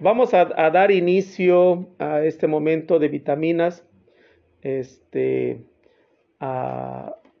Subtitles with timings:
[0.00, 3.86] vamos a, dar inicio a este momento de vitaminas,
[4.62, 5.62] este,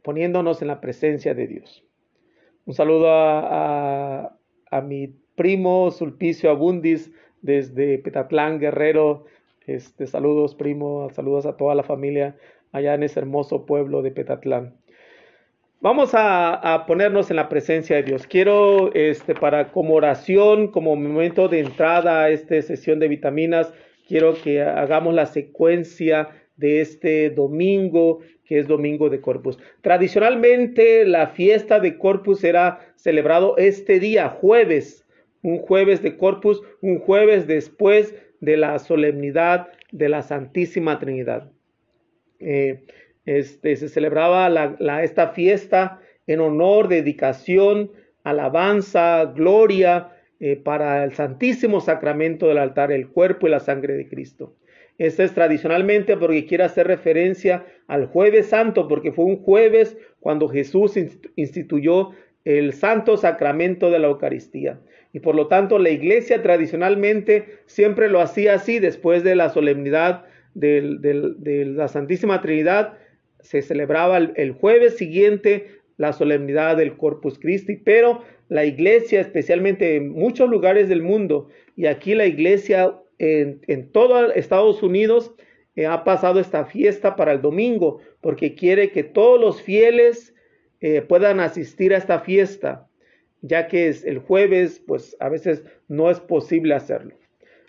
[0.02, 1.84] poniéndonos en la presencia de Dios.
[2.66, 4.36] Un saludo a,
[4.84, 7.10] mi primo Sulpicio Abundis
[7.42, 9.24] desde Petatlán, Guerrero.
[9.66, 12.36] Este, saludos, primo, saludos a toda la familia
[12.72, 14.76] allá en ese hermoso pueblo de Petatlán.
[15.82, 18.26] Vamos a, ponernos en la presencia de Dios.
[18.26, 23.72] Quiero, este, para como oración, como momento de entrada a esta sesión de vitaminas,
[24.06, 29.58] quiero que hagamos la secuencia de este domingo, que es domingo de Corpus.
[29.80, 35.06] Tradicionalmente, la fiesta de Corpus era celebrado este día, jueves,
[35.40, 41.50] un jueves de Corpus, un jueves después de la solemnidad de la Santísima Trinidad.
[42.38, 42.82] Eh,
[43.26, 44.48] este, se celebraba
[45.02, 47.90] esta fiesta en honor, dedicación,
[48.24, 54.08] alabanza, gloria eh, para el Santísimo Sacramento del altar, el cuerpo y la sangre de
[54.08, 54.56] Cristo.
[54.98, 60.48] Este es tradicionalmente porque quiere hacer referencia al jueves santo, porque fue un jueves cuando
[60.48, 60.94] Jesús
[61.36, 62.10] instituyó
[62.44, 64.78] el santo sacramento de la Eucaristía.
[65.12, 70.24] Y por lo tanto la iglesia tradicionalmente siempre lo hacía así después de la solemnidad
[70.54, 72.94] de la Santísima Trinidad
[73.42, 80.10] se celebraba el, jueves siguiente la solemnidad del Corpus Christi, pero la iglesia, especialmente en
[80.10, 85.34] muchos lugares del mundo, y aquí la iglesia en, en todo Estados Unidos,
[85.76, 90.34] eh, ha pasado esta fiesta para el domingo, porque quiere que todos los fieles
[90.80, 92.88] eh, puedan asistir a esta fiesta,
[93.42, 97.14] ya que es el jueves, pues a veces no es posible hacerlo.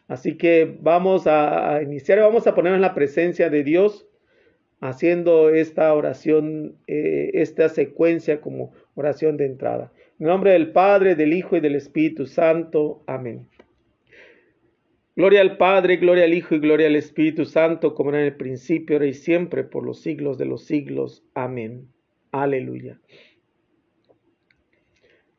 [0.07, 4.07] Así que vamos a, a iniciar, vamos a poner en la presencia de Dios
[4.81, 9.93] haciendo esta oración, eh, esta secuencia como oración de entrada.
[10.19, 13.03] En nombre del Padre, del Hijo y del Espíritu Santo.
[13.05, 13.47] Amén.
[15.15, 18.35] Gloria al Padre, gloria al Hijo y gloria al Espíritu Santo, como era en el
[18.35, 21.23] principio, ahora y siempre, por los siglos de los siglos.
[21.35, 21.87] Amén.
[22.31, 22.99] Aleluya.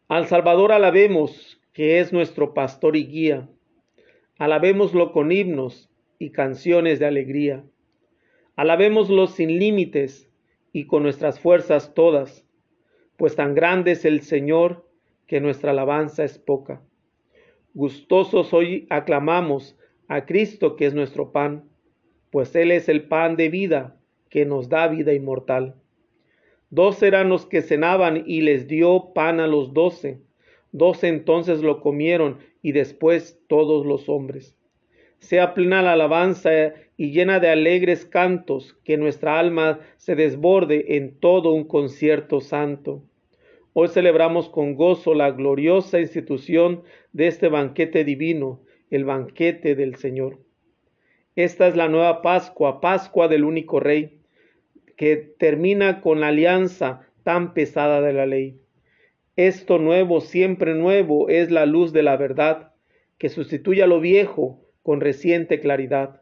[0.06, 3.48] Al Salvador alabemos, que es nuestro pastor y guía.
[4.38, 7.64] Alabémoslo con himnos y canciones de alegría
[8.54, 10.30] Alabémoslo sin límites
[10.72, 12.46] y con nuestras fuerzas todas,
[13.16, 14.86] pues tan grande es el Señor
[15.26, 16.82] que nuestra alabanza es poca.
[17.72, 21.64] Gustosos hoy aclamamos a Cristo que es nuestro pan,
[22.30, 23.96] pues Él es el pan de vida
[24.28, 25.76] que nos da vida inmortal.
[26.68, 30.20] Dos eran los que cenaban y les dio pan a los doce.
[30.72, 34.58] Doce entonces lo comieron y después todos los hombres
[35.22, 41.18] sea plena la alabanza y llena de alegres cantos, que nuestra alma se desborde en
[41.18, 43.02] todo un concierto santo.
[43.72, 46.82] Hoy celebramos con gozo la gloriosa institución
[47.12, 48.60] de este banquete divino,
[48.90, 50.40] el banquete del Señor.
[51.36, 54.18] Esta es la nueva Pascua, Pascua del único Rey,
[54.96, 58.60] que termina con la alianza tan pesada de la ley.
[59.36, 62.74] Esto nuevo, siempre nuevo, es la luz de la verdad,
[63.16, 66.21] que sustituye a lo viejo, con reciente claridad.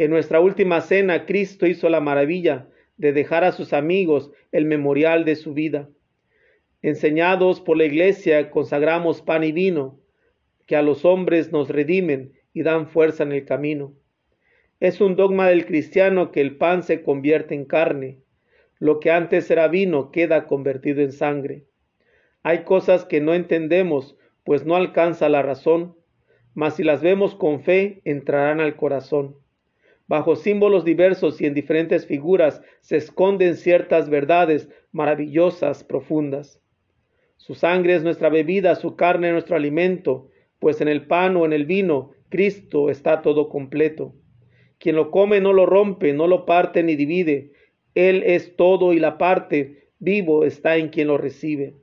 [0.00, 5.26] En nuestra última cena, Cristo hizo la maravilla de dejar a sus amigos el memorial
[5.26, 5.90] de su vida.
[6.80, 10.00] Enseñados por la Iglesia, consagramos pan y vino,
[10.64, 13.92] que a los hombres nos redimen y dan fuerza en el camino.
[14.80, 18.20] Es un dogma del cristiano que el pan se convierte en carne.
[18.78, 21.66] Lo que antes era vino queda convertido en sangre.
[22.42, 25.94] Hay cosas que no entendemos, pues no alcanza la razón,
[26.54, 29.36] mas si las vemos con fe, entrarán al corazón.
[30.10, 36.60] Bajo símbolos diversos y en diferentes figuras se esconden ciertas verdades maravillosas, profundas.
[37.36, 40.26] Su sangre es nuestra bebida, su carne nuestro alimento,
[40.58, 44.12] pues en el pan o en el vino Cristo está todo completo.
[44.80, 47.52] Quien lo come no lo rompe, no lo parte ni divide.
[47.94, 51.76] Él es todo y la parte, vivo está en quien lo recibe.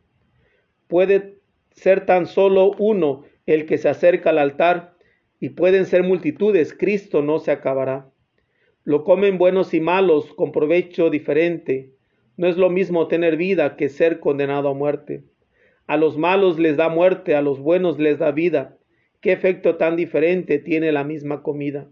[0.89, 1.37] Puede
[1.71, 4.97] ser tan solo uno el que se acerca al altar,
[5.39, 8.11] y pueden ser multitudes, Cristo no se acabará.
[8.87, 11.91] Lo comen buenos y malos con provecho diferente.
[12.37, 15.25] No es lo mismo tener vida que ser condenado a muerte.
[15.87, 18.77] A los malos les da muerte, a los buenos les da vida.
[19.19, 21.89] ¿Qué efecto tan diferente tiene la misma comida?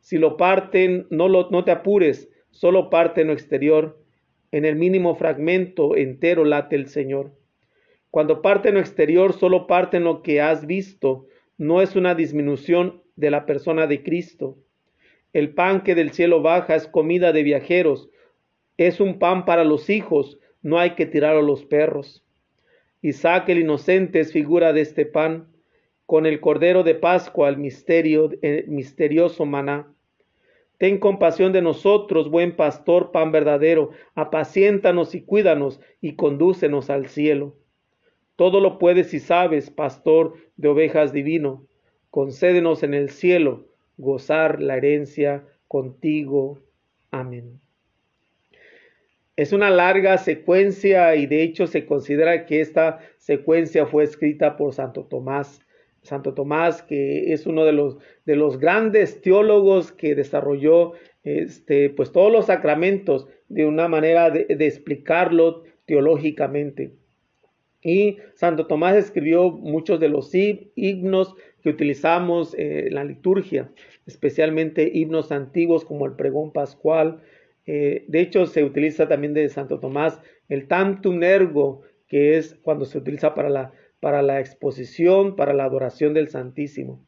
[0.00, 4.04] Si lo parten, no, lo, no te apures, solo parte en lo exterior.
[4.52, 7.32] En el mínimo fragmento entero late el Señor.
[8.10, 12.14] Cuando parte en lo exterior, solo parte en lo que has visto, no es una
[12.14, 14.58] disminución de la persona de Cristo.
[15.32, 18.10] El pan que del cielo baja es comida de viajeros,
[18.76, 22.24] es un pan para los hijos, no hay que tirarlo a los perros.
[23.02, 25.46] Isaac el inocente es figura de este pan.
[26.06, 28.30] con el cordero de Pascua, el misterio,
[28.66, 29.94] misterioso maná.
[30.76, 37.54] Ten compasión de nosotros, buen pastor, pan verdadero, apaciéntanos y cuídanos y condúcenos al cielo.
[38.34, 41.64] Todo lo puedes y sabes, pastor de ovejas divino.
[42.10, 43.69] Concédenos en el cielo
[44.00, 46.58] gozar la herencia contigo.
[47.10, 47.60] Amén.
[49.36, 54.74] Es una larga secuencia y de hecho se considera que esta secuencia fue escrita por
[54.74, 55.64] Santo Tomás.
[56.02, 60.92] Santo Tomás, que es uno de los, de los grandes teólogos que desarrolló
[61.22, 66.94] este, pues todos los sacramentos de una manera de, explicarlo teológicamente.
[67.82, 73.70] Y Santo Tomás escribió muchos de los himnos que utilizamos en la liturgia,
[74.06, 77.20] especialmente himnos antiguos como el pregón pascual.
[77.66, 82.84] Eh, de hecho, se utiliza también de Santo Tomás el tantum ergo, que es cuando
[82.84, 87.06] se utiliza para la, para la exposición, para la adoración del Santísimo.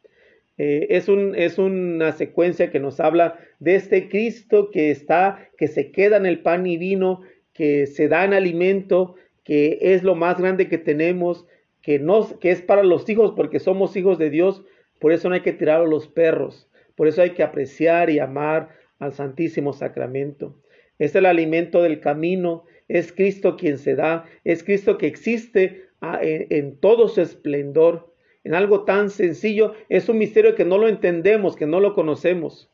[0.59, 5.67] Eh, es, un, es, una secuencia que nos habla de este Cristo que está, que
[5.67, 7.23] se queda en el pan y vino,
[7.53, 11.47] que se da en alimento, que es lo más grande que tenemos,
[11.83, 12.05] que,
[12.41, 14.65] que es para los hijos porque somos hijos de Dios,
[14.99, 18.19] por eso no hay que tirar a los perros, por eso hay que apreciar y
[18.19, 18.69] amar
[18.99, 20.57] al Santísimo Sacramento.
[20.99, 26.21] Es el alimento del camino, es Cristo quien se da, es Cristo que existe ah,
[26.23, 28.13] en todo su esplendor,
[28.45, 32.71] en algo tan sencillo, es un misterio que no lo entendemos, que no lo conocemos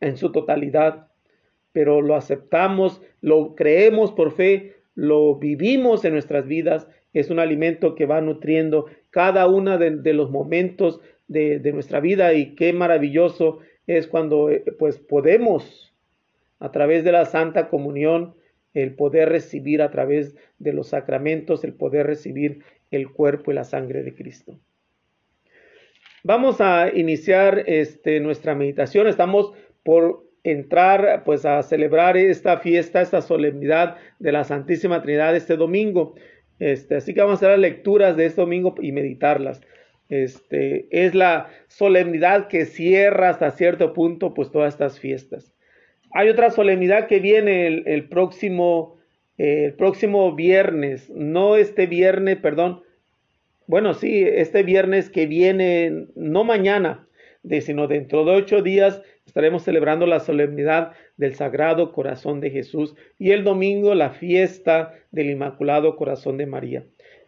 [0.00, 1.08] en su totalidad,
[1.72, 7.94] pero lo aceptamos, lo creemos por fe, lo vivimos en nuestras vidas es un alimento
[7.94, 14.06] que va nutriendo cada uno de, los momentos de, nuestra vida y qué maravilloso es
[14.06, 15.94] cuando eh, pues podemos
[16.58, 18.34] a través de la Santa Comunión
[18.72, 23.64] el poder recibir a través de los sacramentos, el poder recibir el cuerpo y la
[23.64, 24.58] sangre de Cristo.
[26.24, 29.06] Vamos a iniciar este, nuestra meditación.
[29.06, 29.52] Estamos
[29.84, 36.14] por entrar pues a celebrar esta fiesta, esta solemnidad de la Santísima Trinidad este domingo.
[36.58, 39.62] Este, así que vamos a hacer las lecturas de este domingo y meditarlas.
[40.10, 45.52] Este, es la solemnidad que cierra hasta cierto punto pues todas estas fiestas.
[46.12, 48.98] Hay otra solemnidad que viene el, próximo,
[49.36, 52.82] el próximo viernes, no este viernes, perdón,
[53.66, 57.08] bueno, sí, este viernes que viene, no mañana,
[57.42, 59.02] de, sino dentro de ocho días,
[59.34, 65.28] estaremos celebrando la solemnidad del Sagrado Corazón de Jesús y el domingo la fiesta del
[65.28, 66.84] Inmaculado Corazón de María.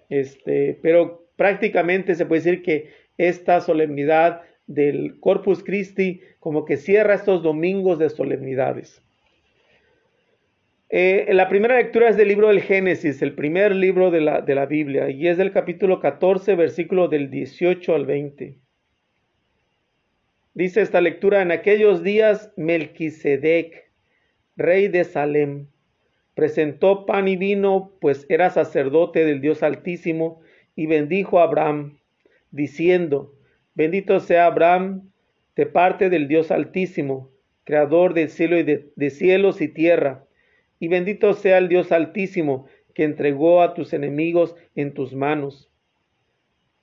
[0.09, 7.15] Este, pero prácticamente se puede decir que esta solemnidad del Corpus Christi como que cierra
[7.15, 9.03] estos domingos de solemnidades.
[10.89, 14.55] Eh, la primera lectura es del libro del Génesis, el primer libro de la, de
[14.55, 18.61] la Biblia, y es del capítulo 14, versículo del 18 al 20.
[20.57, 23.91] Dice esta lectura, en aquellos días Melquisedec,
[24.57, 25.67] rey de Salem,
[26.35, 30.41] presentó pan y vino, pues era sacerdote del Dios Altísimo,
[30.75, 31.99] y bendijo a Abraham,
[32.53, 33.35] diciendo,
[33.75, 35.11] bendito sea Abraham
[35.57, 37.31] de parte del Dios Altísimo,
[37.65, 40.25] creador del cielo y de, de cielos y tierra,
[40.81, 45.71] y bendito sea el Dios Altísimo, que entregó a tus enemigos en tus manos.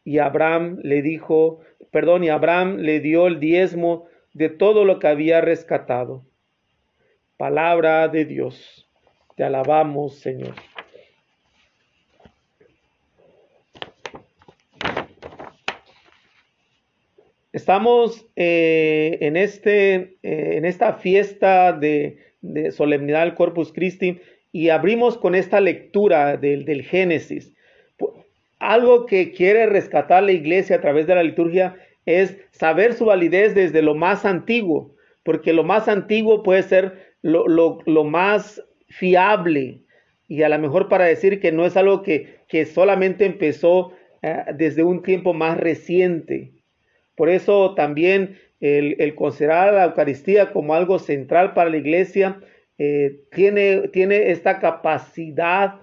[0.04, 1.60] Y Abraham le dijo,
[1.92, 6.26] perdón, y Abraham le dio el diezmo de todo lo que había rescatado.
[7.38, 8.90] Palabra de Dios.
[9.36, 10.56] Te alabamos, Señor.
[17.54, 22.18] Estamos eh, en, este, eh, en esta fiesta de,
[22.72, 24.20] solemnidad del Corpus Christi
[24.52, 27.54] y abrimos con esta lectura del, del Génesis
[28.72, 33.56] algo que quiere rescatar la iglesia a través de la liturgia es saber su validez
[33.56, 39.82] desde lo más antiguo, porque lo más antiguo puede ser lo, más fiable
[40.28, 44.84] y a lo mejor para decir que no es algo que, solamente empezó eh, desde
[44.84, 46.52] un tiempo más reciente.
[47.16, 52.40] Por eso también el, considerar la Eucaristía como algo central para la iglesia
[52.78, 55.82] eh, tiene, tiene esta capacidad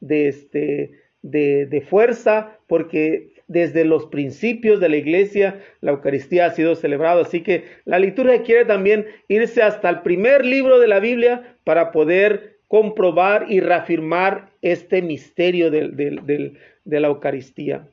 [0.00, 6.74] de, este, de, fuerza, porque desde los principios de la iglesia la Eucaristía ha sido
[6.74, 7.22] celebrada.
[7.22, 11.92] Así que la liturgia quiere también irse hasta el primer libro de la Biblia para
[11.92, 16.52] poder comprobar y reafirmar este misterio de
[16.84, 17.88] la Eucaristía.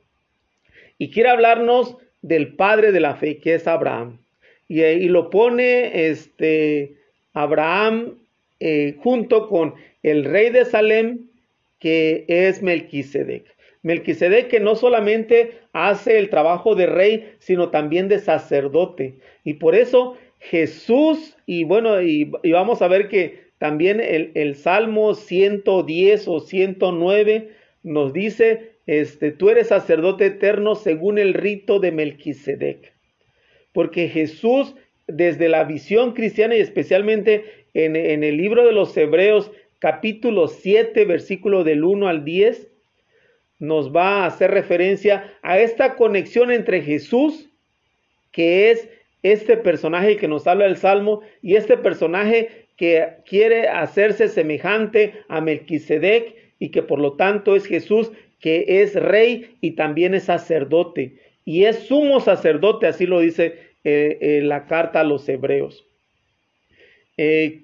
[0.98, 4.18] Y quiere hablarnos del padre de la fe, que es Abraham.
[4.68, 6.96] Y, lo pone este,
[7.32, 8.18] Abraham
[8.58, 11.26] eh, junto con el rey de Salem
[11.86, 13.44] que es Melquisedec.
[13.84, 19.20] Melquisedec que no solamente hace el trabajo de rey, sino también de sacerdote.
[19.44, 26.26] Y por eso Jesús, y bueno, y, vamos a ver que también el, Salmo 110
[26.26, 27.50] o 109
[27.84, 32.94] nos dice, este, tú eres sacerdote eterno según el rito de Melquisedec.
[33.72, 34.74] Porque Jesús,
[35.06, 39.52] desde la visión cristiana y especialmente en, en el libro de los Hebreos,
[39.86, 42.72] capítulo 7, versículo del 1 al 10,
[43.60, 47.50] nos va a hacer referencia a esta conexión entre Jesús,
[48.32, 48.88] que es
[49.22, 55.40] este personaje que nos habla el Salmo, y este personaje que quiere hacerse semejante a
[55.40, 61.14] Melquisedec y que por lo tanto es Jesús, que es rey y también es sacerdote.
[61.44, 65.86] Y es sumo sacerdote, así lo dice eh, eh, la carta a los hebreos.
[67.16, 67.62] Eh,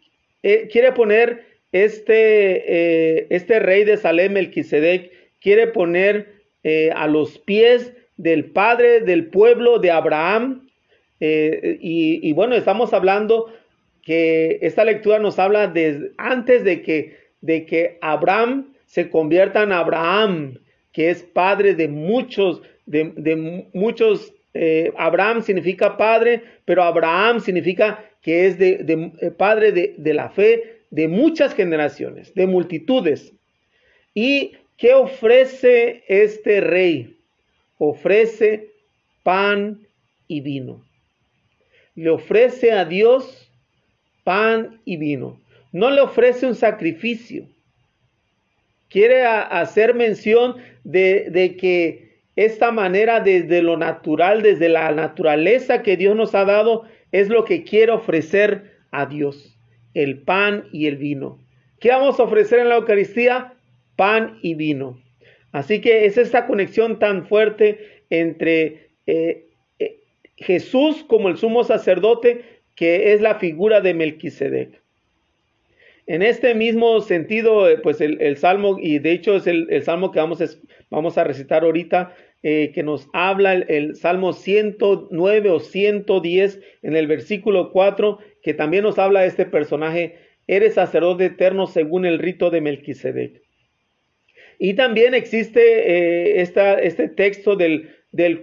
[0.70, 5.10] quiere poner este, este rey de Salem, Melquisedec,
[5.42, 10.68] quiere poner eh, a los pies del padre del pueblo de Abraham.
[11.18, 13.52] Eh, y, bueno, estamos hablando
[14.02, 19.72] que esta lectura nos habla de antes de que, de que Abraham se convierta en
[19.72, 20.58] Abraham,
[20.92, 28.46] que es padre de muchos, de, muchos, eh, Abraham significa padre, pero Abraham significa que
[28.46, 33.32] es de, padre de la fe de muchas generaciones, de multitudes.
[34.14, 37.16] Y ¿Qué ofrece este rey?
[37.78, 38.72] Ofrece
[39.22, 39.86] pan
[40.26, 40.84] y vino.
[41.94, 43.48] Le ofrece a Dios
[44.24, 45.40] pan y vino.
[45.70, 47.46] No le ofrece un sacrificio.
[48.88, 55.96] Quiere hacer mención de, de que esta manera desde lo natural, desde la naturaleza que
[55.96, 59.51] Dios nos ha dado, es lo que quiere ofrecer a Dios,
[59.94, 61.38] el pan y el vino.
[61.80, 63.54] ¿Qué vamos a ofrecer en la Eucaristía?
[63.96, 65.00] pan y vino.
[65.52, 69.46] Así que es esta conexión tan fuerte entre eh,
[69.78, 70.00] eh,
[70.36, 72.42] Jesús como el sumo sacerdote,
[72.74, 74.80] que es la figura de Melquisedec.
[76.06, 80.18] En este mismo sentido, eh, pues el, salmo, y de hecho es el, salmo que
[80.18, 80.46] vamos a,
[80.90, 87.06] vamos a recitar ahorita, que nos habla el, el, salmo 109 o 110 en el
[87.06, 92.60] versículo 4, que también nos habla este personaje, eres sacerdote eterno según el rito de
[92.60, 93.42] Melquisedec.
[94.58, 98.42] Y también existe eh, este texto del, del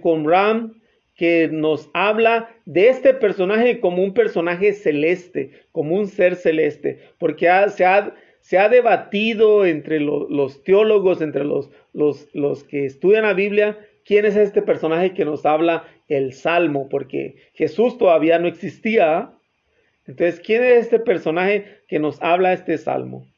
[1.14, 7.46] que nos habla de este personaje como un personaje celeste, como un ser celeste, porque
[7.74, 13.34] se, ha, se, ha, debatido entre los teólogos, entre los, los, los que estudian la
[13.34, 19.32] Biblia, quién es este personaje que nos habla el Salmo, porque Jesús todavía no existía.
[20.10, 23.28] Entonces, ¿quién es este personaje que nos habla este Salmo?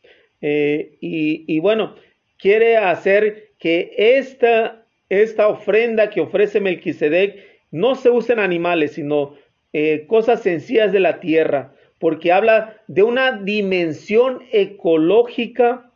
[0.40, 1.96] Eh, y, bueno,
[2.38, 9.36] quiere hacer que esta, esta ofrenda que ofrece Melquisedec no se usen animales, sino
[9.74, 15.92] eh, cosas sencillas de la tierra, porque habla de una dimensión ecológica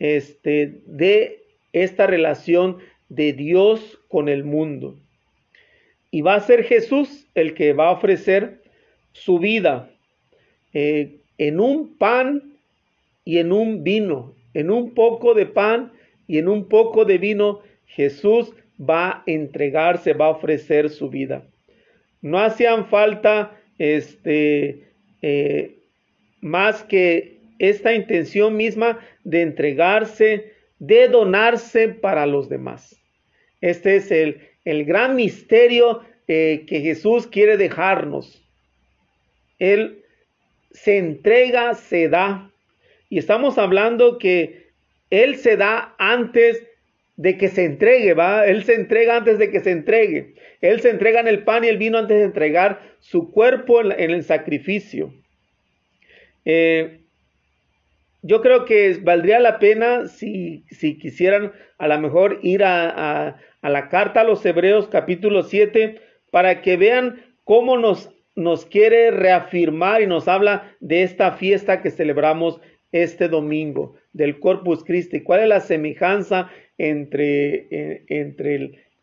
[0.00, 4.98] este, de esta relación de Dios con el mundo.
[6.10, 8.62] Y va a ser Jesús el que va a ofrecer
[9.12, 9.92] su vida
[10.72, 12.54] eh, en un pan
[13.24, 15.92] y en un vino, en un poco de pan
[16.26, 21.44] y en un poco de vino, Jesús va a entregarse, va a ofrecer su vida.
[22.20, 24.88] No hacían falta este,
[25.22, 25.78] eh,
[26.40, 33.00] más que esta intención misma de entregarse, de donarse para los demás.
[33.60, 38.42] Este es el, el gran misterio eh, que Jesús quiere dejarnos.
[39.58, 40.04] Él
[40.70, 42.50] se entrega, se da,
[43.08, 44.68] y estamos hablando que
[45.10, 46.62] Él se da antes
[47.16, 48.46] de que se entregue, ¿va?
[48.46, 50.34] Él se entrega antes de que se entregue.
[50.60, 54.10] Él se entrega en el pan y el vino antes de entregar su cuerpo en,
[54.10, 55.12] el sacrificio.
[56.44, 57.00] Eh,
[58.22, 63.68] yo creo que valdría la pena si, si quisieran a lo mejor ir a, a,
[63.68, 70.00] la carta a los Hebreos capítulo 7 para que vean cómo nos, nos quiere reafirmar
[70.00, 72.60] y nos habla de esta fiesta que celebramos
[72.92, 75.22] este domingo del Corpus Christi?
[75.22, 78.04] ¿Cuál es la semejanza entre, eh,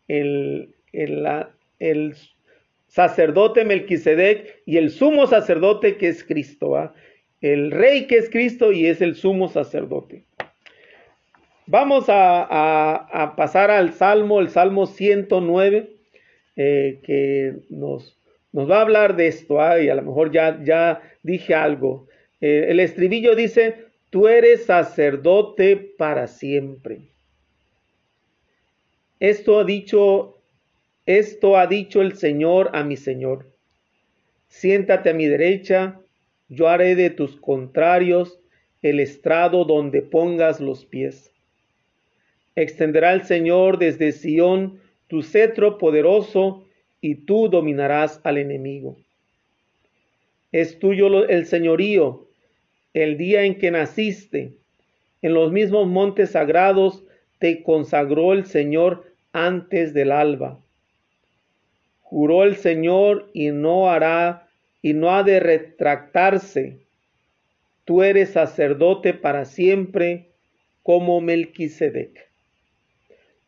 [0.08, 0.72] el,
[2.88, 6.94] sacerdote Melquisedec y el sumo sacerdote que es Cristo?
[7.42, 10.24] El rey que es Cristo y es el sumo sacerdote.
[11.66, 15.90] Vamos a, pasar al Salmo, el Salmo 109,
[16.56, 18.15] eh, que nos,
[18.56, 22.08] nos va a hablar de esto, y a lo mejor ya, ya dije algo.
[22.40, 27.02] Eh, el estribillo dice, tú eres sacerdote para siempre.
[29.20, 30.38] Esto ha dicho,
[31.04, 33.44] esto ha dicho el Señor a mi Señor.
[34.48, 36.00] Siéntate a mi derecha,
[36.48, 38.40] yo haré de tus contrarios
[38.80, 41.30] el estrado donde pongas los pies.
[42.54, 46.65] Extenderá el Señor desde Sión tu cetro poderoso
[47.00, 48.96] y tú dominarás al enemigo.
[50.52, 52.26] Es tuyo el señorío,
[52.94, 54.54] el día en que naciste.
[55.22, 57.04] En los mismos montes sagrados
[57.38, 60.58] te consagró el Señor antes del alba.
[62.00, 64.48] Juró el Señor y no hará
[64.80, 66.78] y no ha de retractarse.
[67.84, 70.28] Tú eres sacerdote para siempre
[70.82, 72.30] como Melquisedec.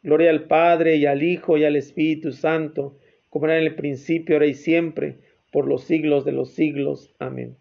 [0.03, 2.99] Gloria al Padre y al Hijo y al Espíritu Santo,
[3.31, 5.19] como era en el principio, ahora y siempre,
[5.53, 7.15] por los siglos de los siglos.
[7.19, 7.57] Amén.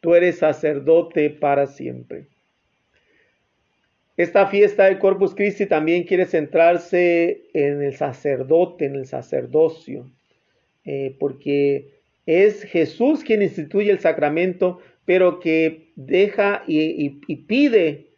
[0.00, 2.26] Tú eres sacerdote para siempre.
[4.16, 10.10] Esta fiesta del Corpus Christi también quiere centrarse en el sacerdote, en el sacerdocio,
[10.84, 17.08] eh, porque es Jesús quien instituye el sacramento, pero que deja y,
[17.46, 18.08] pide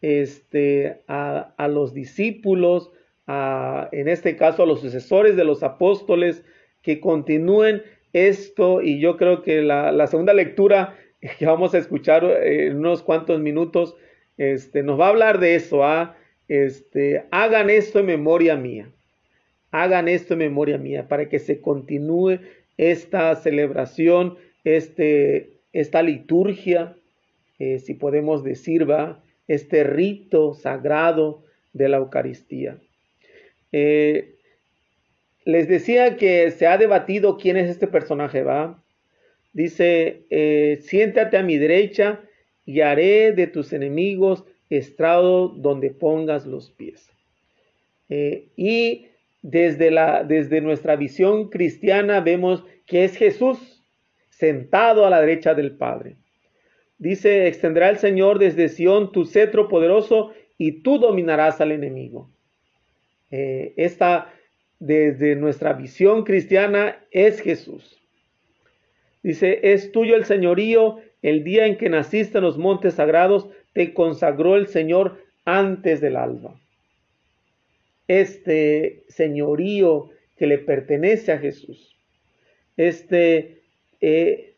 [0.00, 2.90] este, a, los discípulos,
[3.26, 6.44] en este caso a los sucesores de los apóstoles,
[6.82, 8.82] que continúen esto.
[8.82, 10.96] Y yo creo que la, segunda lectura
[11.38, 13.96] que vamos a escuchar en unos cuantos minutos
[14.36, 15.84] este, nos va a hablar de eso.
[15.84, 16.16] ¿ah?
[16.48, 18.90] Este, hagan esto en memoria mía.
[19.70, 22.40] Hagan esto en memoria mía para que se continúe
[22.76, 26.96] esta celebración, este, esta liturgia,
[27.58, 32.78] eh, si podemos decir, va, este rito sagrado de la Eucaristía.
[33.72, 34.36] Eh,
[35.44, 38.82] les decía que se ha debatido quién es este personaje, ¿va?
[39.52, 42.20] Dice, eh, siéntate a mi derecha
[42.64, 47.08] y haré de tus enemigos estrado donde pongas los pies.
[48.56, 49.06] y
[49.42, 53.82] desde, la, desde nuestra visión cristiana vemos que es Jesús
[54.30, 56.16] sentado a la derecha del Padre.
[56.98, 62.31] Dice, extenderá el Señor desde Sión tu cetro poderoso y tú dominarás al enemigo.
[63.32, 64.32] Eh, esta,
[64.78, 67.98] desde nuestra visión cristiana, es Jesús.
[69.22, 73.94] Dice, es tuyo el señorío, el día en que naciste en los montes sagrados, te
[73.94, 76.60] consagró el Señor antes del alba.
[78.06, 81.96] Este señorío que le pertenece a Jesús,
[82.76, 83.62] este
[84.00, 84.54] eh,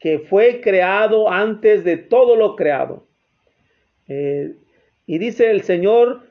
[0.00, 3.06] que fue creado antes de todo lo creado.
[4.08, 4.54] Eh,
[5.06, 6.27] y dice el Señor,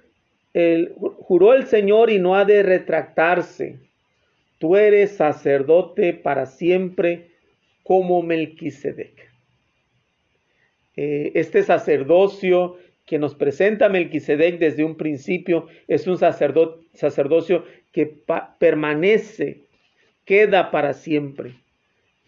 [0.98, 3.80] juró el Señor y no ha de retractarse.
[4.58, 7.32] Tú eres sacerdote para siempre
[7.84, 9.32] como Melquisedec.
[10.96, 18.06] Eh, este sacerdocio que nos presenta Melquisedec desde un principio es un sacerdocio que
[18.60, 19.62] permanece,
[20.26, 21.56] queda para siempre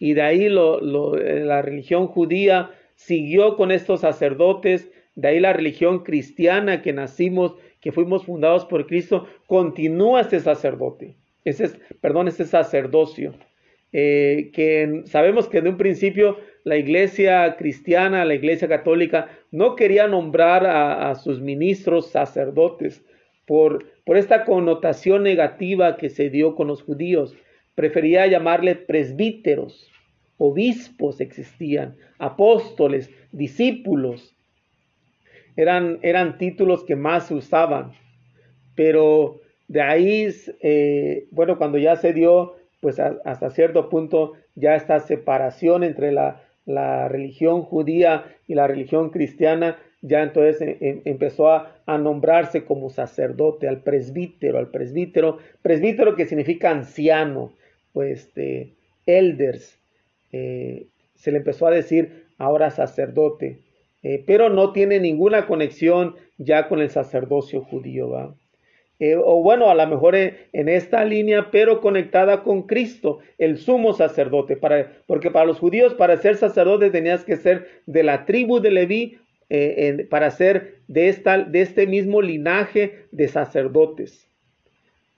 [0.00, 6.02] y de ahí eh, la religión judía siguió con estos sacerdotes, de ahí la religión
[6.02, 12.44] cristiana que nacimos, que fuimos fundados por Cristo, continúa este sacerdote, ese es, perdón, este
[12.44, 13.34] sacerdocio,
[13.92, 20.06] eh, que sabemos que de un principio la iglesia cristiana, la iglesia católica, no quería
[20.06, 23.02] nombrar a, sus ministros sacerdotes
[23.46, 27.34] por, por esta connotación negativa que se dio con los judíos
[27.80, 29.90] prefería llamarle presbíteros,
[30.36, 34.36] obispos existían, apóstoles, discípulos.
[35.60, 37.92] Eran, eran títulos que más se usaban.
[38.74, 40.26] Pero de ahí,
[40.62, 46.42] eh, bueno, cuando ya se dio, pues hasta cierto punto, ya esta separación entre la,
[47.08, 52.90] religión judía y la religión cristiana, ya entonces eh, em, empezó a, a, nombrarse como
[52.90, 57.52] sacerdote, al presbítero, al presbítero, presbítero que significa anciano,
[57.92, 59.78] pues este, elders,
[60.32, 63.58] eh, se le empezó a decir ahora sacerdote,
[64.02, 68.36] eh, pero no tiene ninguna conexión ya con el sacerdocio judío.
[68.98, 73.92] Eh, o bueno, a lo mejor en, esta línea, pero conectada con Cristo, el sumo
[73.92, 78.60] sacerdote, para, porque para los judíos, para ser sacerdote tenías que ser de la tribu
[78.60, 79.18] de Leví,
[80.10, 84.28] para ser de, esta, de este mismo linaje de sacerdotes.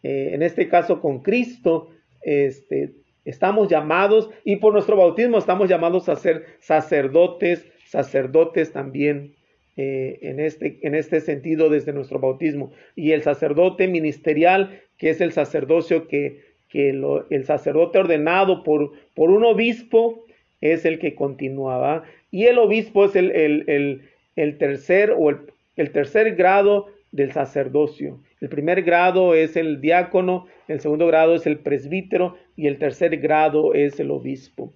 [0.02, 1.90] en este caso con Cristo,
[2.22, 9.34] este, Estamos llamados y por nuestro bautismo estamos llamados a ser sacerdotes, sacerdotes también
[9.76, 12.72] eh, en, este, en este sentido desde nuestro bautismo.
[12.96, 19.30] Y el sacerdote ministerial, que es el sacerdocio que, que el sacerdote ordenado por, por
[19.30, 20.24] un obispo,
[20.62, 22.04] es el que continuaba.
[22.30, 28.20] Y el obispo es el, el, el, tercer o el, tercer grado del sacerdocio.
[28.40, 33.18] El primer grado es el diácono, el segundo grado es el presbítero y el tercer
[33.18, 34.72] grado es el obispo.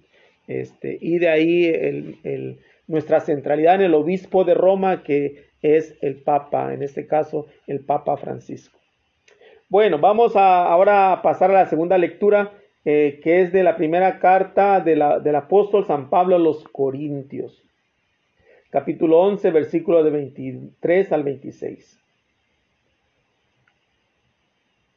[0.47, 1.65] Este, y de ahí
[2.87, 7.81] nuestra centralidad en el obispo de Roma, que es el Papa, en este caso el
[7.81, 8.79] Papa Francisco.
[9.69, 12.53] Bueno, vamos a, ahora a pasar a la segunda lectura,
[12.85, 17.63] eh, que es de la primera carta del apóstol San Pablo a los Corintios,
[18.69, 21.99] capítulo 11, versículo de 23 al 26.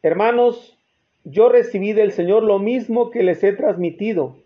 [0.02, 0.78] Hermanos,
[1.24, 4.36] yo recibí del Señor lo mismo que les he transmitido,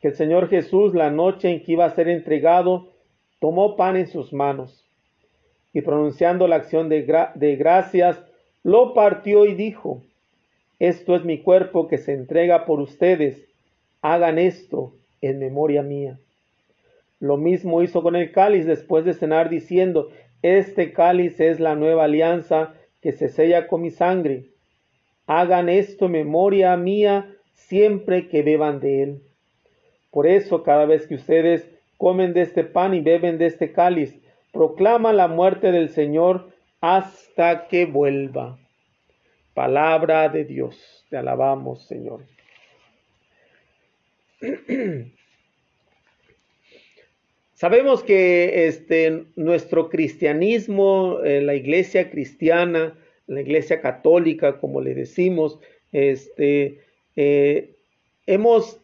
[0.00, 2.92] que el Señor Jesús la noche en que iba a ser entregado,
[3.40, 4.84] tomó pan en sus manos
[5.72, 7.02] y pronunciando la acción de,
[7.34, 8.22] de gracias,
[8.62, 10.02] lo partió y dijo,
[10.78, 13.46] esto es mi cuerpo que se entrega por ustedes,
[14.00, 16.18] hagan esto en memoria mía.
[17.20, 20.10] Lo mismo hizo con el cáliz después de cenar diciendo,
[20.42, 24.46] este cáliz es la nueva alianza que se sella con mi sangre.
[25.26, 29.22] Hagan esto en memoria mía siempre que beban de él.
[30.16, 34.18] Por eso cada vez que ustedes comen de este pan y beben de este cáliz,
[34.50, 38.58] proclama la muerte del Señor hasta que vuelva.
[39.52, 42.24] Palabra de Dios, te alabamos, Señor.
[47.52, 55.58] Sabemos que este, nuestro cristianismo, eh, la iglesia cristiana, la iglesia católica, como le decimos,
[55.92, 56.80] este,
[57.16, 57.76] eh,
[58.24, 58.80] hemos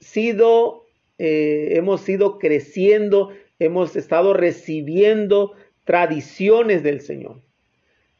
[0.00, 0.86] sido,
[1.18, 5.52] eh, hemos sido creciendo, hemos estado recibiendo
[5.84, 7.40] tradiciones del Señor.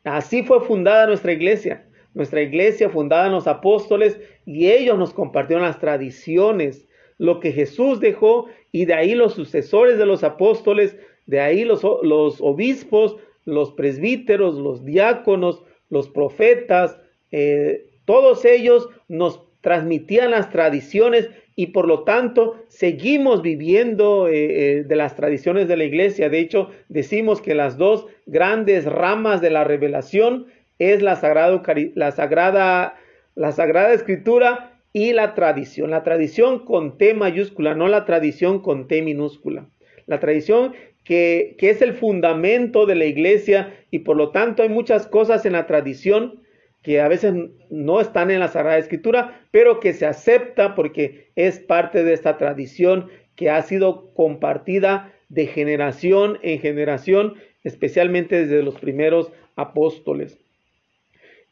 [0.04, 1.84] Así fue fundada nuestra iglesia.
[2.14, 6.88] Nuestra iglesia fundada en los apóstoles y ellos nos compartieron las tradiciones,
[7.18, 11.82] lo que Jesús dejó y de ahí los sucesores de los apóstoles, de ahí los,
[12.02, 16.98] los obispos, los presbíteros, los diáconos, los profetas,
[17.30, 24.34] eh, todos ellos nos transmitían las tradiciones y por lo tanto seguimos viviendo eh,
[24.78, 26.28] eh, de las tradiciones de la iglesia.
[26.28, 30.46] De hecho, decimos que las dos grandes ramas de la revelación
[30.78, 31.60] es la sagrada,
[31.96, 32.94] la sagrada,
[33.34, 35.90] la sagrada escritura y la tradición.
[35.90, 39.66] La tradición con T mayúscula, no la tradición con T minúscula.
[40.06, 44.68] La tradición que, que es el fundamento de la iglesia y por lo tanto hay
[44.68, 46.40] muchas cosas en la tradición
[46.82, 47.34] que a veces
[47.70, 52.38] no están en la Sagrada Escritura, pero que se acepta porque es parte de esta
[52.38, 60.38] tradición que ha sido compartida de generación en generación, especialmente desde los primeros apóstoles.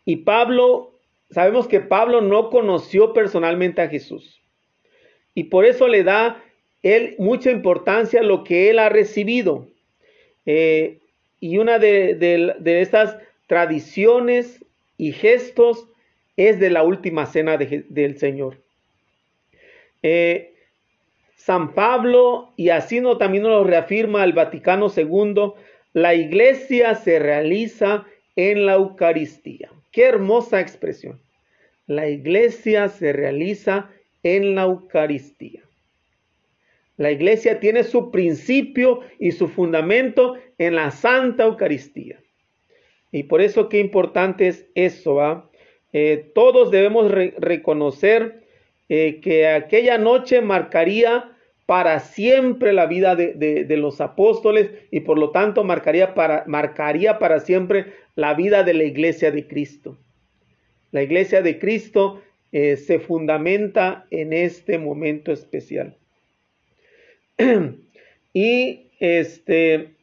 [0.05, 0.93] Y Pablo,
[1.31, 4.41] sabemos que Pablo no conoció personalmente a Jesús.
[5.35, 6.43] Y por eso le da
[6.83, 9.69] él mucha importancia a lo que él ha recibido.
[10.47, 11.01] Eh,
[11.41, 14.65] y una de, de estas tradiciones
[14.99, 15.89] y gestos
[16.37, 18.59] es de la última cena del Señor.
[20.03, 20.55] Eh,
[21.37, 25.53] San Pablo, y así no, también nos lo reafirma el Vaticano II,
[25.93, 28.05] la iglesia se realiza
[28.35, 29.71] en la Eucaristía.
[29.93, 31.21] Qué hermosa expresión.
[31.87, 33.91] La iglesia se realiza
[34.23, 35.63] en la Eucaristía.
[36.97, 42.19] La iglesia tiene su principio y su fundamento en la Santa Eucaristía.
[43.13, 45.51] Y por eso qué importante es eso.
[45.93, 48.43] Eh, todos debemos reconocer
[48.89, 51.33] eh, que aquella noche marcaría
[51.67, 57.41] para siempre la vida de, los apóstoles y por lo tanto marcaría para, marcaría para
[57.41, 59.99] siempre la vida de la iglesia de Cristo.
[60.93, 65.97] La iglesia de Cristo eh, se fundamenta en este momento especial.
[68.33, 69.96] y este,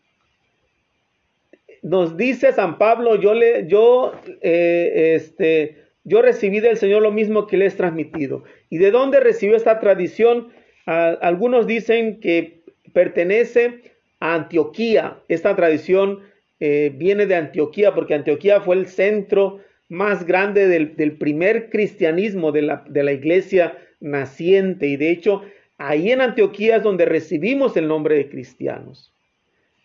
[1.83, 7.45] nos dice San Pablo, yo le, yo, eh, este, yo recibí del Señor lo mismo
[7.45, 8.43] que le he transmitido.
[8.69, 10.51] ¿Y de dónde recibió esta tradición?
[10.85, 15.17] algunos dicen que pertenece a Antioquía.
[15.29, 16.19] Esta tradición
[16.59, 22.63] eh, viene de Antioquía porque Antioquía fue el centro más grande del, primer cristianismo de
[22.63, 24.87] la, de la iglesia naciente.
[24.87, 25.41] Y de hecho,
[25.77, 29.13] ahí en Antioquía es donde recibimos el nombre de cristianos.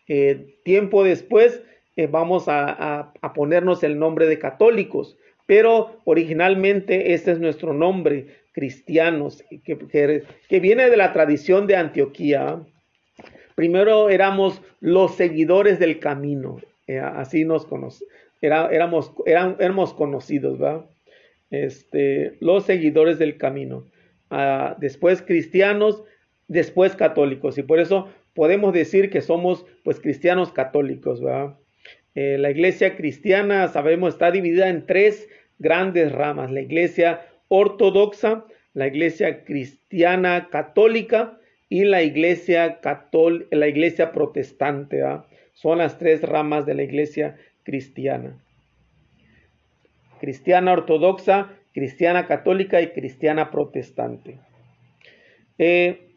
[0.08, 1.62] Eh, tiempo después
[1.98, 9.42] eh, vamos a, ponernos el nombre de católicos, pero originalmente este es nuestro nombre, cristianos,
[9.64, 12.60] que, viene de la tradición de Antioquía.
[13.56, 18.08] Primero éramos los seguidores del camino, eh, así nos conocemos,
[18.40, 20.84] éramos, éramos conocidos, ¿verdad?
[21.50, 23.86] Este, los seguidores del camino.
[24.30, 26.04] Ah, después cristianos,
[26.46, 27.58] después católicos.
[27.58, 31.57] Y por eso podemos decir que somos pues cristianos católicos, ¿verdad?
[32.20, 35.28] Eh, la iglesia cristiana, sabemos, está dividida en tres
[35.60, 36.50] grandes ramas.
[36.50, 42.80] La iglesia ortodoxa, la iglesia cristiana católica y la iglesia,
[43.52, 45.00] la iglesia protestante.
[45.52, 48.36] Son las tres ramas de la iglesia cristiana.
[50.18, 54.40] Cristiana ortodoxa, cristiana católica y cristiana protestante.
[55.56, 56.07] Eh,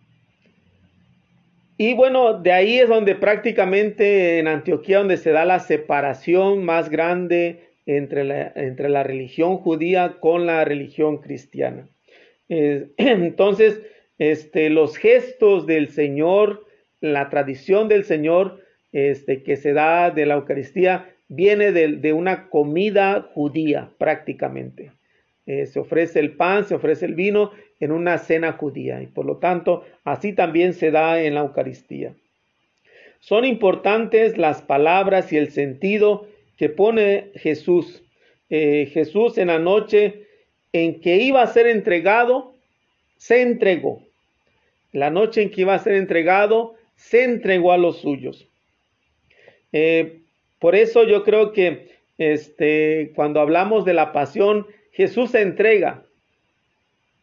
[1.82, 6.92] y bueno, de ahí es donde prácticamente en Antioquía, donde se da la separación más
[6.92, 11.88] grande entre la, entre la religión judía con la religión cristiana.
[12.50, 13.82] Entonces,
[14.20, 16.68] este, los gestos del Señor,
[17.00, 18.60] la tradición del Señor
[18.92, 24.92] este, que se da de la Eucaristía, viene de, una comida judía prácticamente.
[25.46, 29.26] Eh, se ofrece el pan, se ofrece el vino en una cena judía y por
[29.26, 32.14] lo tanto así también se da en la Eucaristía.
[33.20, 36.28] Son importantes las palabras y el sentido
[36.58, 38.04] que pone Jesús.
[38.50, 40.28] Eh, Jesús en la noche
[40.74, 42.56] en que iba a ser entregado,
[43.18, 44.02] se entregó.
[44.92, 48.48] La noche en que iba a ser entregado, se entregó a los suyos.
[49.72, 50.20] Eh,
[50.60, 56.04] por eso yo creo que este, cuando hablamos de la pasión, Jesús se entrega,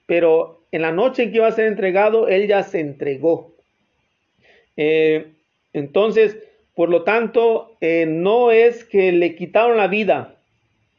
[0.06, 3.54] pero en la noche en que iba a ser entregado, Él ya se entregó.
[4.76, 5.32] Eh,
[5.72, 6.38] entonces,
[6.74, 10.36] por lo tanto, eh, no es que le quitaron la vida,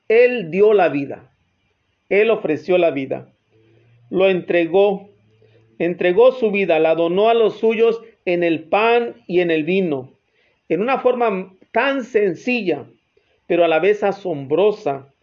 [0.08, 1.32] Él dio la vida,
[2.10, 3.30] Él ofreció la vida,
[4.10, 5.10] lo entregó,
[5.80, 10.14] entregó su vida, la donó a los suyos en el pan y en el vino,
[10.68, 12.86] en una forma tan sencilla,
[13.48, 15.14] pero a la vez asombrosa,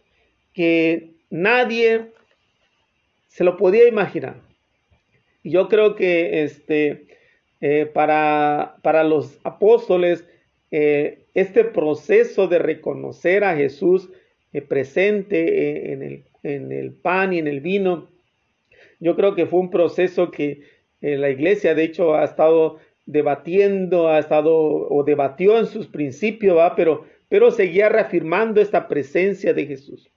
[0.53, 2.11] que nadie
[3.27, 4.41] se lo podía imaginar.
[5.43, 7.07] Y yo creo que este,
[7.61, 10.27] eh, para, para los apóstoles,
[10.71, 14.09] eh, este proceso de reconocer a Jesús
[14.53, 18.09] eh, presente en el, en, el, pan y en el vino,
[18.99, 20.61] yo creo que fue un proceso que
[20.99, 26.75] la iglesia de hecho ha estado debatiendo, ha estado o debatió en sus principios, ¿va?
[26.75, 30.09] Pero, pero seguía reafirmando esta presencia de Jesús.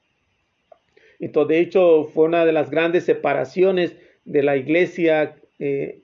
[1.20, 5.36] Entonces, de hecho, fue una de las grandes separaciones de la iglesia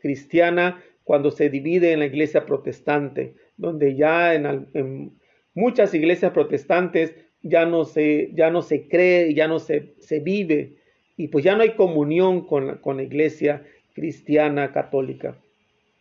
[0.03, 5.13] cristiana cuando se divide en la iglesia protestante donde ya en,
[5.55, 10.73] muchas iglesias protestantes ya no se, ya no se cree, ya no se, se vive,
[11.17, 13.63] y pues ya no hay comunión con la, con iglesia
[13.95, 15.37] cristiana católica.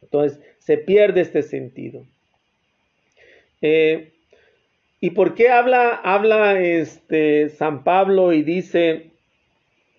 [0.02, 2.06] Entonces se pierde este sentido.
[3.62, 4.12] Eh,
[5.06, 9.12] ¿Y por qué habla, habla este San Pablo y dice,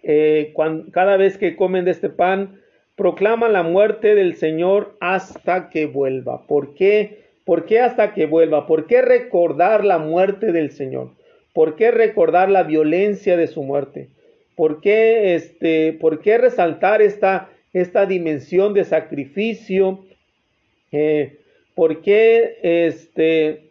[0.02, 0.52] eh,
[0.90, 2.60] cada vez que comen de este pan,
[2.96, 6.44] proclama la muerte del Señor hasta que vuelva?
[6.48, 7.20] ¿Por qué?
[7.44, 8.66] ¿Por qué hasta que vuelva?
[8.66, 11.10] ¿Por qué recordar la muerte del Señor?
[11.52, 14.08] ¿Por qué recordar la violencia de su muerte?
[14.56, 20.04] ¿Por qué, este, por qué resaltar esta, esta dimensión de sacrificio?
[20.90, 21.36] Eh,
[21.76, 23.65] ¿Por qué, este,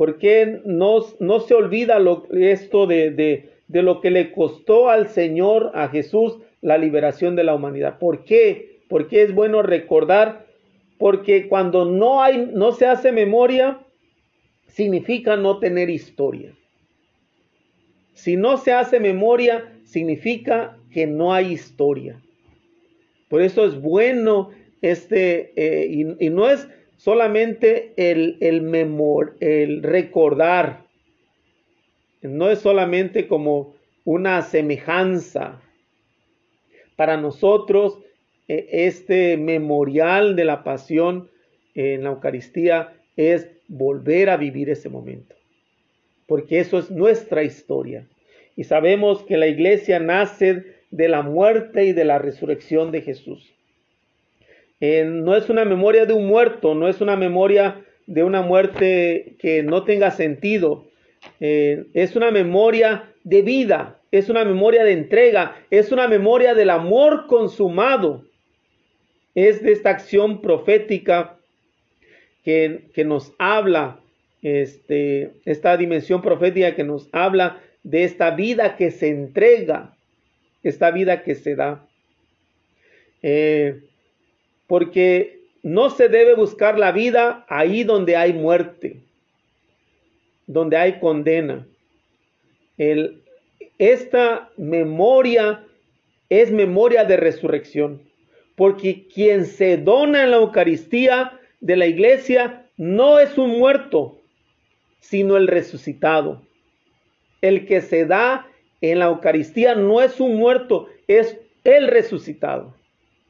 [0.00, 1.98] por qué no, no, se olvida
[2.32, 7.54] esto de, de, lo que le costó al Señor, a Jesús, la liberación de la
[7.54, 7.98] humanidad?
[7.98, 8.80] ¿Por qué?
[8.88, 10.46] Porque es bueno recordar
[10.96, 13.80] porque cuando no hay, no se hace memoria,
[14.68, 16.54] significa no tener historia.
[18.14, 22.18] Si no se hace memoria, significa que no hay historia.
[23.28, 24.48] Por eso es bueno
[24.80, 26.66] este, eh, y, no es
[27.00, 28.62] solamente el, el,
[29.40, 30.84] el recordar,
[32.20, 35.62] no es solamente como una semejanza.
[36.96, 38.00] Para nosotros
[38.48, 41.30] e, este memorial de la pasión
[41.74, 45.34] en la Eucaristía es volver a vivir ese momento.
[46.26, 48.06] Porque eso es nuestra historia.
[48.56, 53.54] Y sabemos que la iglesia nace de la muerte y de la resurrección de Jesús.
[54.80, 59.36] Eh, no es una memoria de un muerto, no es una memoria de una muerte
[59.38, 60.86] que no tenga sentido.
[61.38, 66.70] Eh, es una memoria de vida, es una memoria de entrega, es una memoria del
[66.70, 68.24] amor consumado
[69.34, 71.36] es de esta acción profética
[72.44, 74.00] que, nos habla,
[74.42, 79.94] este, esta dimensión profética que nos habla de esta vida que se entrega,
[80.62, 81.86] esta vida que se da.
[83.22, 83.80] Eh,
[84.70, 89.00] porque no se debe buscar la vida ahí donde hay muerte,
[90.46, 91.66] donde hay condena.
[93.78, 95.64] Esta memoria
[96.28, 98.00] es memoria de resurrección
[98.54, 104.20] porque quien se dona en la Eucaristía de la iglesia no es un muerto,
[105.00, 106.42] sino el resucitado.
[107.40, 108.46] El que se da
[108.80, 112.78] en la Eucaristía no es un muerto, es el resucitado.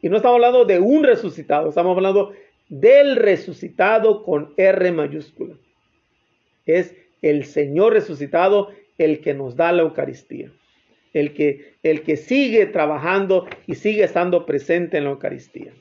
[0.02, 2.32] Y no estamos hablando de un resucitado, estamos hablando
[2.68, 5.54] del resucitado con R mayúscula.
[6.64, 10.52] Es el Señor resucitado el que nos da la Eucaristía.
[11.12, 15.72] El que, el que sigue trabajando y sigue estando presente en la Eucaristía.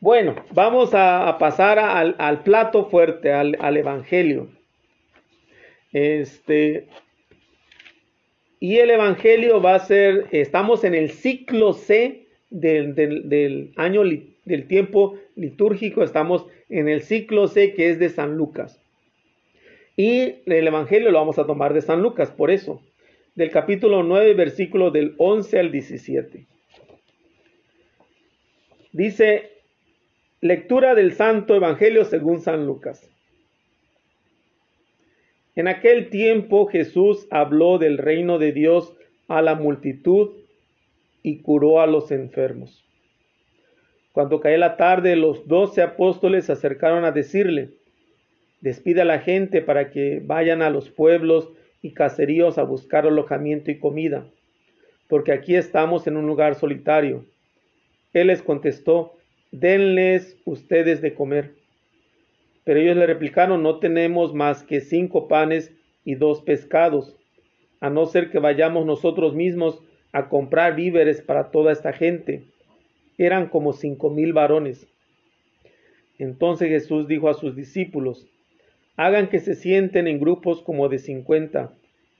[0.00, 4.48] Bueno, vamos a, pasar al, plato fuerte, al, Evangelio.
[5.92, 6.88] Este,
[8.58, 12.21] y el Evangelio va a ser, estamos en el ciclo C
[12.52, 14.02] del, año
[14.44, 18.80] del tiempo litúrgico, estamos en el ciclo C que es de San Lucas.
[19.96, 22.82] Y el Evangelio lo vamos a tomar de San Lucas, por eso,
[23.34, 26.46] del capítulo 9, versículo del 11 al 17.
[28.92, 29.50] Dice,
[30.40, 33.08] lectura del Santo Evangelio según San Lucas.
[35.54, 38.94] En aquel tiempo Jesús habló del reino de Dios
[39.28, 40.41] a la multitud
[41.22, 42.84] y curó a los enfermos.
[44.12, 47.70] Cuando cae la tarde, los doce apóstoles se acercaron a decirle,
[48.60, 53.70] despide a la gente para que vayan a los pueblos y caseríos a buscar alojamiento
[53.70, 54.26] y comida,
[55.08, 57.24] porque aquí estamos en un lugar solitario.
[58.12, 59.14] Él les contestó,
[59.50, 61.54] denles ustedes de comer.
[62.64, 65.72] Pero ellos le replicaron, no tenemos más que cinco panes
[66.04, 67.16] y dos pescados,
[67.80, 72.44] a no ser que vayamos nosotros mismos a comprar víveres para toda esta gente
[73.18, 74.86] eran como cinco mil varones.
[76.18, 78.26] Entonces Jesús dijo a sus discípulos,
[78.96, 81.72] hagan que se sienten en grupos como de cincuenta.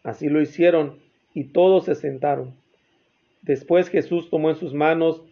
[0.02, 0.98] Así lo hicieron
[1.35, 2.55] y todos se sentaron.
[3.42, 5.22] Después Jesús tomó en sus manos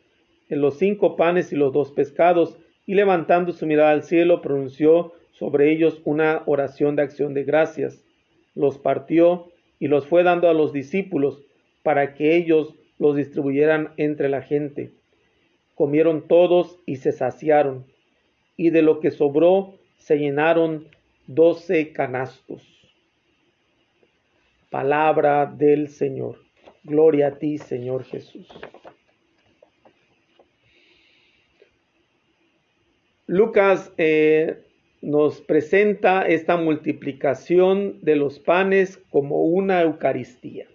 [0.48, 5.70] los cinco panes y los dos pescados y levantando su mirada al cielo pronunció sobre
[5.72, 8.04] ellos una oración de acción de gracias.
[8.54, 11.40] Los partió y los fue dando a los discípulos
[11.82, 14.92] para que ellos los distribuyeran entre la gente
[15.80, 17.86] comieron todos y se saciaron,
[18.54, 20.88] y de lo que sobró se llenaron
[21.26, 22.62] doce canastos.
[24.68, 26.36] Palabra del Señor.
[26.84, 28.46] Gloria a ti, Señor Jesús.
[33.26, 34.58] Lucas eh,
[35.00, 40.66] nos presenta esta multiplicación de los panes como una Eucaristía.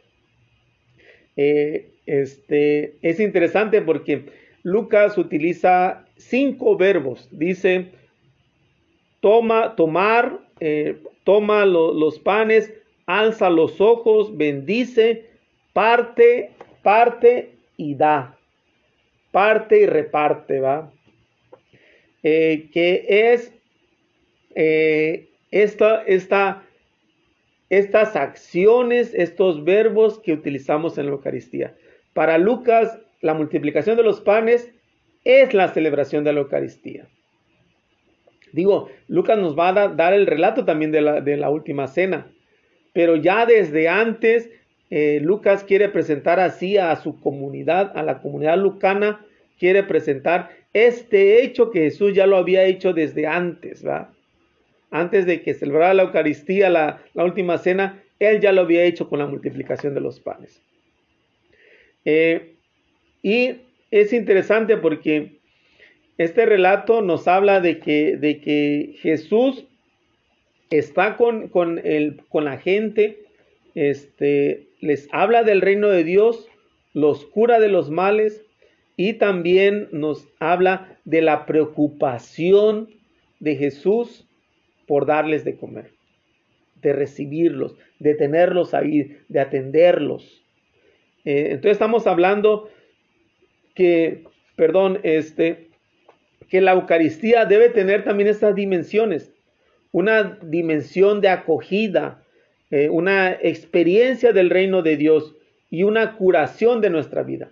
[1.35, 4.25] Eh, este, es interesante porque
[4.63, 7.27] Lucas utiliza cinco verbos.
[7.31, 7.91] Dice,
[9.19, 12.73] toma, tomar, eh, toma los panes,
[13.05, 15.25] alza los ojos, bendice,
[15.73, 16.51] parte,
[16.83, 18.37] parte y da.
[19.31, 20.91] Parte y reparte, ¿va?
[22.23, 23.53] Eh, que es
[24.55, 26.64] eh, esta, esta,
[27.69, 31.75] estas acciones, estos verbos que utilizamos en la Eucaristía.
[32.13, 34.71] Para Lucas la multiplicación de los panes
[35.23, 37.07] es la celebración de la Eucaristía.
[38.51, 42.27] Digo, Lucas nos va a dar el relato también de la, última cena,
[42.93, 44.49] pero ya desde antes
[44.89, 49.25] eh, Lucas quiere presentar así a su comunidad, a la comunidad lucana,
[49.59, 54.14] quiere presentar este hecho que Jesús ya lo había hecho desde antes, ¿va?
[54.91, 59.19] Antes de que celebrara la Eucaristía, la, última cena, él ya lo había hecho con
[59.19, 60.61] la multiplicación de los panes.
[62.05, 62.55] Eh,
[63.21, 63.55] y
[63.91, 65.39] es interesante porque
[66.17, 69.65] este relato nos habla de que, Jesús
[70.69, 73.25] está con, con la gente,
[73.75, 76.47] este, les habla del reino de Dios,
[76.93, 78.41] los cura de los males
[78.95, 82.89] y también nos habla de la preocupación
[83.39, 84.24] de Jesús
[84.87, 85.91] por darles de comer,
[86.81, 90.43] de recibirlos, de tenerlos ahí, de atenderlos.
[91.23, 92.69] Eh, entonces estamos hablando
[93.73, 94.23] que,
[94.55, 95.69] perdón, este,
[96.49, 99.31] que la Eucaristía debe tener también estas dimensiones,
[99.91, 102.23] una dimensión de acogida,
[102.71, 105.35] eh, una experiencia del reino de Dios
[105.69, 107.49] y una curación de nuestra vida.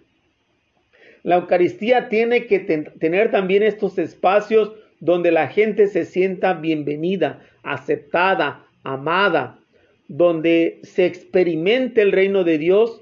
[1.23, 4.73] La Eucaristía tiene que tener también estos espacios
[5.03, 9.59] donde la gente se sienta bienvenida, aceptada, amada,
[10.07, 13.01] donde se experimente el reino de Dios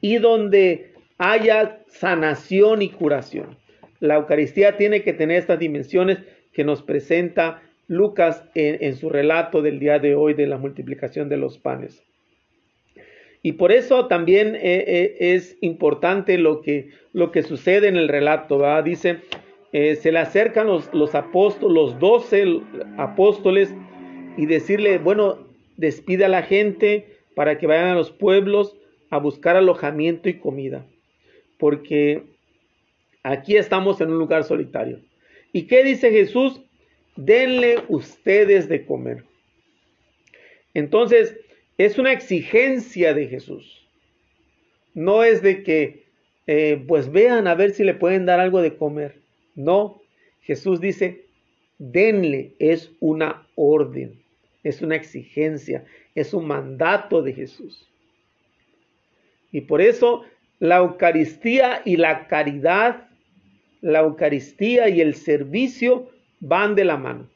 [0.00, 3.58] y donde haya sanación y curación.
[4.00, 6.20] La Eucaristía tiene que tener estas dimensiones
[6.54, 11.36] que nos presenta Lucas en, su relato del día de hoy de la multiplicación de
[11.36, 12.02] los panes.
[13.42, 18.08] Y por eso también eh, eh, es importante lo que, lo que sucede en el
[18.08, 18.62] relato.
[18.82, 19.18] Dice,
[19.72, 22.60] eh, se le acercan los, los apóstoles, los doce
[22.98, 23.74] apóstoles,
[24.36, 25.46] y decirle, bueno,
[25.76, 28.76] despide a la gente para que vayan a los pueblos
[29.10, 30.86] a buscar alojamiento y comida,
[31.58, 32.22] porque
[33.22, 35.00] aquí estamos en un lugar solitario.
[35.52, 36.62] ¿Y qué dice Jesús?
[37.16, 39.24] Denle ustedes de comer.
[40.72, 41.36] Entonces,
[41.76, 43.86] es una exigencia de Jesús.
[44.94, 46.06] No es de que,
[46.46, 49.21] eh, pues vean a ver si le pueden dar algo de comer.
[49.54, 50.00] No,
[50.40, 51.26] Jesús dice,
[51.78, 54.22] denle, es una orden,
[54.62, 55.84] es una exigencia,
[56.14, 57.88] es un mandato de Jesús.
[59.50, 60.24] Y por eso
[60.58, 63.08] la Eucaristía y la caridad,
[63.80, 67.28] la Eucaristía y el servicio van de la mano.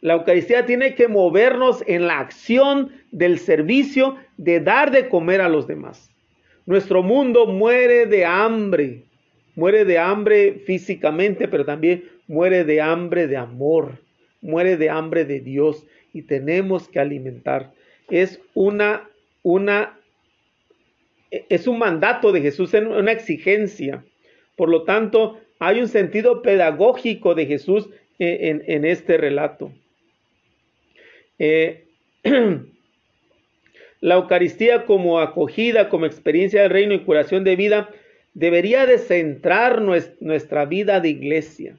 [0.00, 5.48] La Eucaristía tiene que movernos en la acción del servicio de dar de comer a
[5.48, 6.10] los demás.
[6.64, 9.05] Nuestro mundo muere de hambre,
[9.56, 13.98] muere de hambre físicamente, pero también muere de hambre de amor,
[14.40, 17.72] muere de hambre de Dios y tenemos que alimentar.
[18.08, 19.08] Es una,
[19.42, 19.98] una,
[21.30, 24.04] es un mandato de Jesús, es una exigencia.
[24.54, 27.88] Por lo tanto, hay un sentido pedagógico de Jesús
[28.18, 29.72] en, este relato.
[31.38, 31.84] Eh,
[34.00, 37.90] la Eucaristía como acogida, como experiencia del reino y curación de vida,
[38.36, 41.78] debería de centrar nuestra vida de iglesia.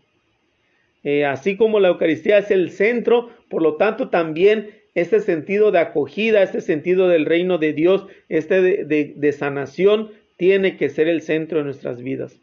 [1.04, 5.78] Eh, así como la Eucaristía es el centro, por lo tanto también este sentido de
[5.78, 11.60] acogida, este sentido del reino de Dios, este de, sanación, tiene que ser el centro
[11.60, 12.42] de nuestras vidas.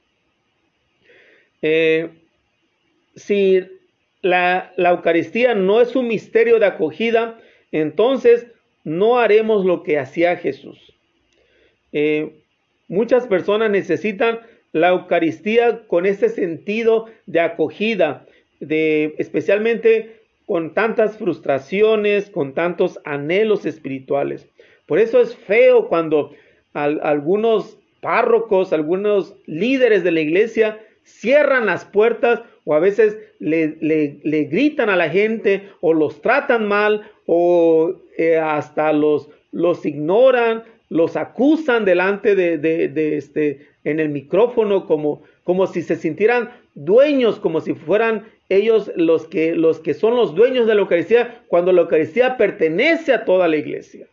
[1.61, 2.11] Eh,
[3.17, 3.65] si
[4.23, 7.41] la, Eucaristía no es un misterio de acogida,
[7.73, 8.47] entonces
[8.85, 10.79] no haremos lo que hacía Jesús.
[11.91, 12.44] Eh,
[12.89, 14.41] muchas personas necesitan
[14.73, 18.27] la Eucaristía con ese sentido de acogida,
[18.61, 24.47] de, especialmente con tantas frustraciones, con tantos anhelos espirituales.
[24.87, 26.33] Por eso es feo cuando
[26.75, 34.91] algunos párrocos, algunos líderes de la iglesia cierran las puertas o a veces le, gritan
[34.91, 40.65] a la gente o los tratan mal o eh, hasta los, los ignoran,
[40.95, 47.61] los acusan delante de, este, en el micrófono como, como si se sintieran dueños, como
[47.61, 51.81] si fueran ellos los que, los que son los dueños de la Eucaristía, cuando la
[51.81, 54.07] Eucaristía pertenece a toda la iglesia.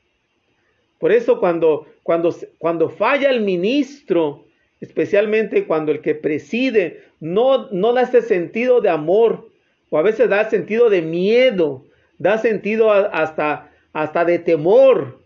[0.97, 4.45] Por eso cuando, cuando, cuando falla el ministro,
[4.79, 9.47] especialmente cuando el que preside no, no da ese sentido de amor,
[9.91, 11.86] o a veces da sentido de miedo,
[12.17, 15.20] da sentido hasta, hasta de temor,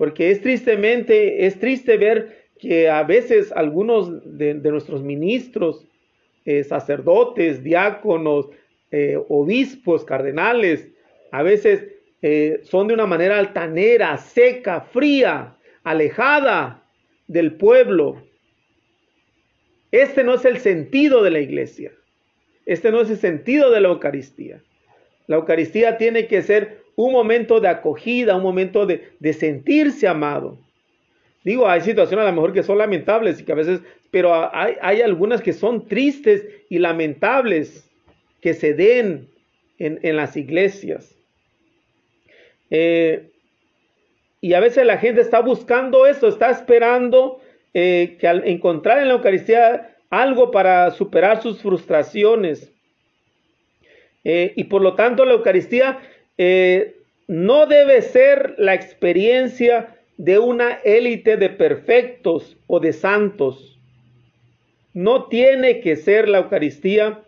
[0.00, 5.86] porque es tristemente, es triste ver que a veces algunos de, nuestros ministros,
[6.46, 8.48] eh, sacerdotes, diáconos,
[8.90, 10.88] eh, obispos, cardenales,
[11.32, 11.84] a veces
[12.22, 16.82] eh, son de una manera altanera, seca, fría, alejada
[17.26, 18.22] del pueblo.
[19.92, 21.92] Este no es el sentido de la iglesia.
[22.64, 24.62] Este no es el sentido de la Eucaristía.
[25.26, 30.58] La Eucaristía tiene que ser un momento de acogida, un momento de, sentirse amado.
[31.44, 33.80] Digo, hay situaciones a lo mejor que son lamentables y que a veces,
[34.10, 37.88] pero hay, algunas que son tristes y lamentables
[38.40, 39.28] que se den
[39.78, 41.16] en, las iglesias.
[42.70, 43.30] Eh,
[44.42, 47.40] y a veces la gente está buscando eso, está esperando
[47.72, 52.72] eh, que al encontrar en la Eucaristía algo para superar sus frustraciones.
[54.24, 55.98] Eh, y por lo tanto la Eucaristía
[56.42, 56.96] eh,
[57.28, 63.78] no debe ser la experiencia de una élite de perfectos o de santos.
[64.94, 67.22] No tiene que ser la Eucaristía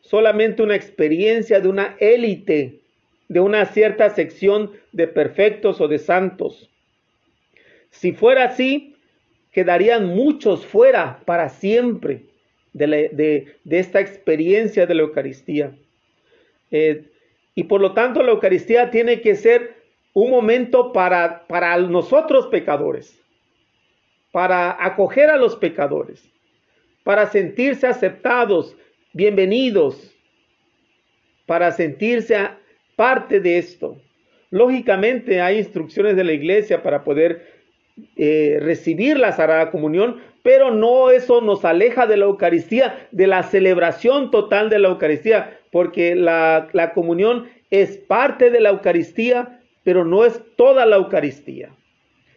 [0.00, 2.80] solamente una experiencia de una élite,
[3.28, 6.68] de una cierta sección de perfectos o de santos.
[7.90, 8.96] Si fuera así,
[9.52, 12.24] quedarían muchos fuera para siempre
[12.72, 15.76] de, esta experiencia de la Eucaristía.
[16.72, 17.04] Eh,
[17.58, 19.82] y por lo tanto la Eucaristía tiene que ser
[20.12, 23.20] un momento para, para nosotros pecadores,
[24.30, 26.22] para acoger a los pecadores,
[27.02, 28.76] para sentirse aceptados,
[29.12, 30.14] bienvenidos,
[31.46, 32.38] para sentirse
[32.94, 34.00] parte de esto.
[34.50, 37.44] Lógicamente hay instrucciones de la iglesia para poder
[38.14, 43.42] eh, recibir la Sagrada Comunión, pero no eso nos aleja de la Eucaristía, de la
[43.42, 50.24] celebración total de la Eucaristía, porque la, comunión es parte de la Eucaristía, pero no
[50.24, 51.70] es toda la Eucaristía.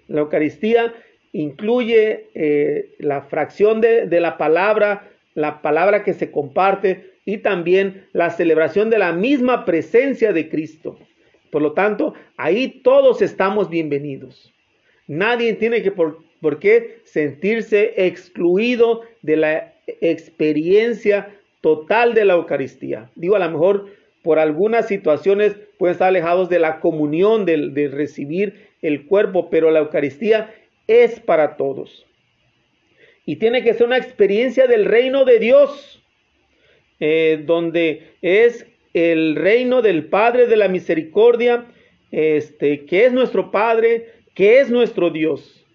[0.07, 0.93] La Eucaristía
[1.33, 8.07] incluye eh, la fracción de, de la palabra, la palabra que se comparte, y también
[8.13, 10.97] la celebración de la misma presencia de Cristo.
[11.51, 14.51] Por lo tanto, ahí todos estamos bienvenidos.
[15.07, 23.09] Nadie tiene que por, por qué sentirse excluido de la experiencia total de la Eucaristía.
[23.15, 23.85] Digo, a lo mejor
[24.23, 29.79] por algunas situaciones pueden estar alejados de la comunión, de, recibir el cuerpo, pero la
[29.79, 30.53] Eucaristía
[30.87, 32.05] es para todos.
[33.25, 36.03] Y tiene que ser una experiencia del reino de Dios,
[36.99, 41.65] eh, donde es el reino del Padre de la Misericordia,
[42.11, 45.65] este, que es nuestro Padre, que es nuestro Dios.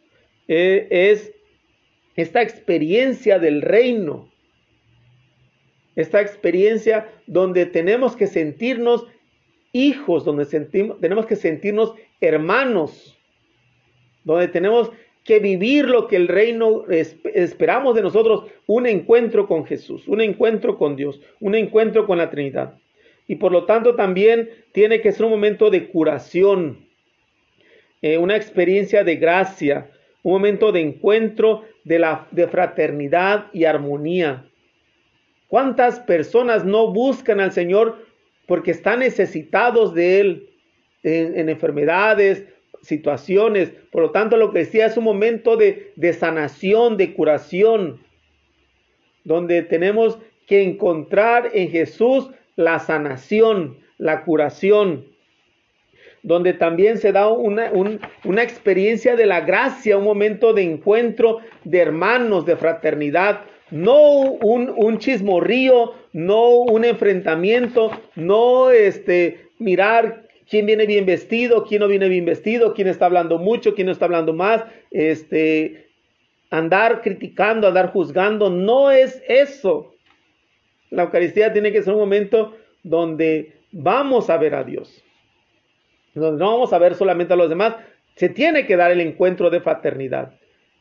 [0.49, 1.33] Eh, es
[2.15, 4.31] esta experiencia del reino
[5.97, 9.07] esta experiencia donde tenemos que sentirnos
[9.73, 13.19] hijos, donde sentimos, tenemos que sentirnos hermanos,
[14.25, 14.93] donde tenemos
[15.25, 20.79] que vivir lo que el reino esperamos de nosotros, un encuentro con Jesús, un encuentro
[20.79, 22.79] con Dios, un encuentro con la Trinidad.
[23.27, 26.87] Y por lo tanto también tiene que ser un momento de curación,
[28.03, 29.91] eh, una experiencia de gracia,
[30.23, 34.49] un momento de encuentro de, la, de fraternidad y armonía.
[35.49, 38.05] ¿Cuántas personas no buscan al Señor
[38.47, 40.51] porque están necesitados de Él
[41.03, 42.45] en, enfermedades,
[42.83, 43.73] situaciones?
[43.93, 48.01] Por lo tanto, lo que decía es un momento de, sanación, de curación,
[49.25, 55.07] donde tenemos que encontrar en Jesús la sanación, la curación,
[56.23, 61.79] donde también se da una, una, experiencia de la gracia, un momento de encuentro de
[61.79, 70.87] hermanos, de fraternidad, no un, un chismorrío, no un enfrentamiento, no este, mirar quién viene
[70.87, 74.33] bien vestido, quién no viene bien vestido, quién está hablando mucho, quién no está hablando
[74.33, 75.89] más, este,
[76.51, 79.95] andar criticando, andar juzgando, no es eso.
[80.91, 85.03] La Eucaristía tiene que ser un momento donde vamos a ver a Dios,
[86.15, 87.75] donde no vamos a ver solamente a los demás,
[88.15, 90.33] se tiene que dar el encuentro de fraternidad,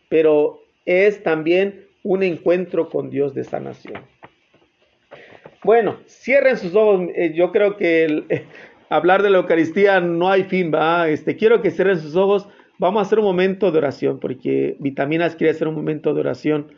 [0.07, 4.03] pero es también un encuentro con Dios de sanación.
[5.63, 7.09] Bueno, cierren sus ojos.
[7.15, 8.45] Eh, yo creo que
[8.89, 11.09] hablar de la Eucaristía no hay fin, ¿va?
[11.09, 12.47] Este, quiero que cierren sus ojos.
[12.77, 16.73] Vamos a hacer un momento de oración, porque Vitaminas quiere hacer un momento de oración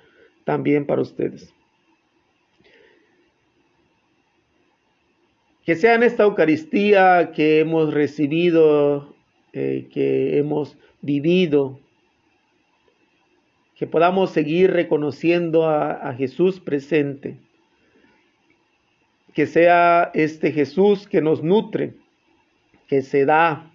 [0.46, 1.54] también para ustedes.
[5.66, 9.14] Que sea en esta Eucaristía que hemos recibido,
[9.52, 11.82] eh, que hemos vivido,
[13.78, 17.38] que podamos seguir reconociendo a, Jesús presente.
[19.34, 21.94] Que sea este Jesús que nos nutre,
[22.88, 23.72] que se da,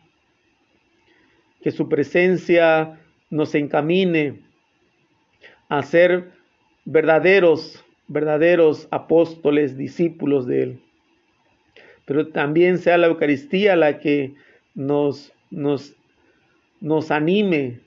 [1.63, 2.99] que su presencia
[3.31, 4.41] nos encamine
[5.69, 6.33] a ser
[6.85, 10.81] verdaderos, verdaderos apóstoles, discípulos de Él.
[12.07, 14.35] Pero también sea la Eucaristía la que
[14.75, 15.95] nos, nos,
[16.81, 17.79] nos anime,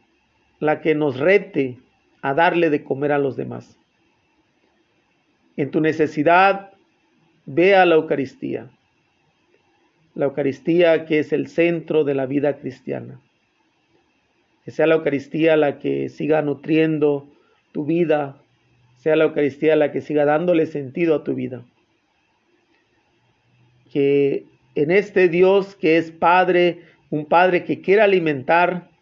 [0.61, 1.77] la que nos rete,
[2.25, 3.77] a darle de comer a los demás.
[5.57, 6.71] En tu necesidad,
[7.45, 8.67] ve a la Eucaristía.
[10.15, 13.21] La Eucaristía que es el centro de la vida cristiana.
[14.63, 17.29] Que sea la Eucaristía la que siga nutriendo
[17.73, 18.41] tu vida,
[18.95, 21.63] sea la Eucaristía la que siga dándole sentido a tu vida.
[23.93, 26.79] Que en este Dios que es Padre,
[27.11, 28.94] un Padre que quiere alimentar,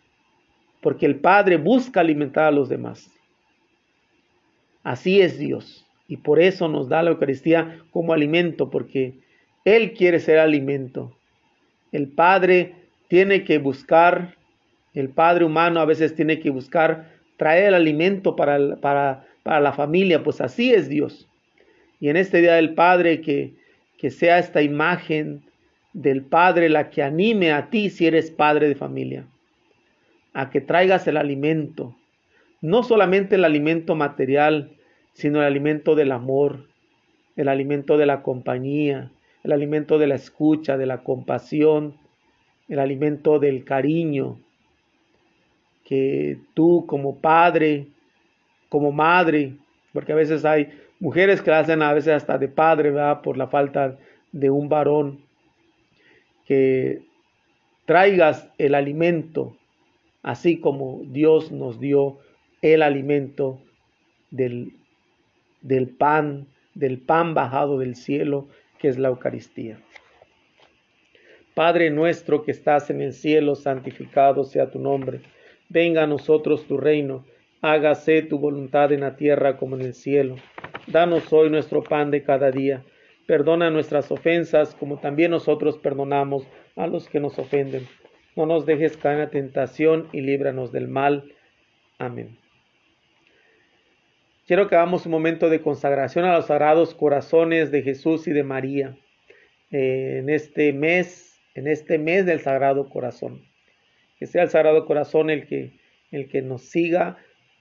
[0.83, 3.09] porque el Padre busca alimentar a los demás.
[4.83, 5.85] Así es Dios.
[6.07, 9.13] Y por eso nos da la Eucaristía como alimento, porque
[9.63, 11.15] Él quiere ser alimento.
[11.91, 12.75] El Padre
[13.07, 14.35] tiene que buscar,
[14.93, 19.71] el Padre humano a veces tiene que buscar traer el alimento para, para, para la
[19.71, 21.27] familia, pues así es Dios.
[21.99, 23.53] Y en este Día del Padre que,
[23.97, 25.43] que sea esta imagen
[25.93, 29.25] del Padre la que anime a ti si eres padre de familia,
[30.33, 31.95] a que traigas el alimento,
[32.61, 34.71] no solamente el alimento material,
[35.13, 36.65] sino el alimento del amor,
[37.35, 39.11] el alimento de la compañía,
[39.43, 41.95] el alimento de la escucha, de la compasión,
[42.69, 44.39] el alimento del cariño,
[45.83, 47.87] que tú como padre,
[48.69, 49.53] como madre,
[49.91, 50.69] porque a veces hay
[50.99, 53.21] mujeres que hacen a veces hasta de padre, ¿verdad?
[53.21, 53.97] Por la falta
[54.31, 55.19] de un varón,
[56.45, 57.01] que
[57.85, 59.55] traigas el alimento,
[60.23, 62.17] así como Dios nos dio
[62.61, 63.59] el alimento
[64.31, 64.73] del,
[65.61, 68.47] del pan, del pan bajado del cielo,
[68.79, 69.79] que es la Eucaristía.
[71.53, 75.21] Padre nuestro que estás en el cielo, santificado sea tu nombre.
[75.69, 77.25] Venga a nosotros tu reino.
[77.61, 80.37] Hágase tu voluntad en la tierra como en el cielo.
[80.87, 82.83] Danos hoy nuestro pan de cada día
[83.25, 86.45] Perdona nuestras ofensas como también nosotros perdonamos
[86.75, 87.87] a los que nos ofenden.
[88.35, 91.31] No nos dejes caer en la tentación y líbranos del mal.
[91.99, 92.37] Amén.
[94.47, 98.43] Quiero que hagamos un momento de consagración a los sagrados corazones de Jesús y de
[98.43, 98.97] María
[99.71, 103.41] eh, en este mes, en este mes del Sagrado Corazón.
[104.19, 105.79] Que sea el Sagrado Corazón el que,
[106.11, 107.17] el que nos siga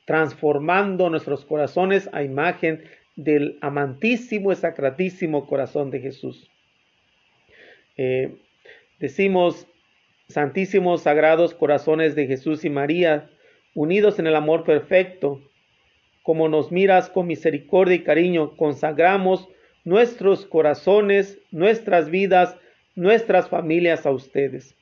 [0.06, 2.82] transformando nuestros corazones a imagen
[3.14, 6.50] del amantísimo y sacratísimo corazón de Jesús.
[7.96, 8.36] Eh,
[8.98, 9.68] decimos,
[10.32, 13.30] santísimos, sagrados corazones de Jesús y María,
[13.74, 15.40] unidos en el amor perfecto,
[16.22, 19.48] como nos miras con misericordia y cariño, consagramos
[19.84, 22.56] nuestros corazones, nuestras vidas,
[22.94, 24.76] nuestras familias a ustedes.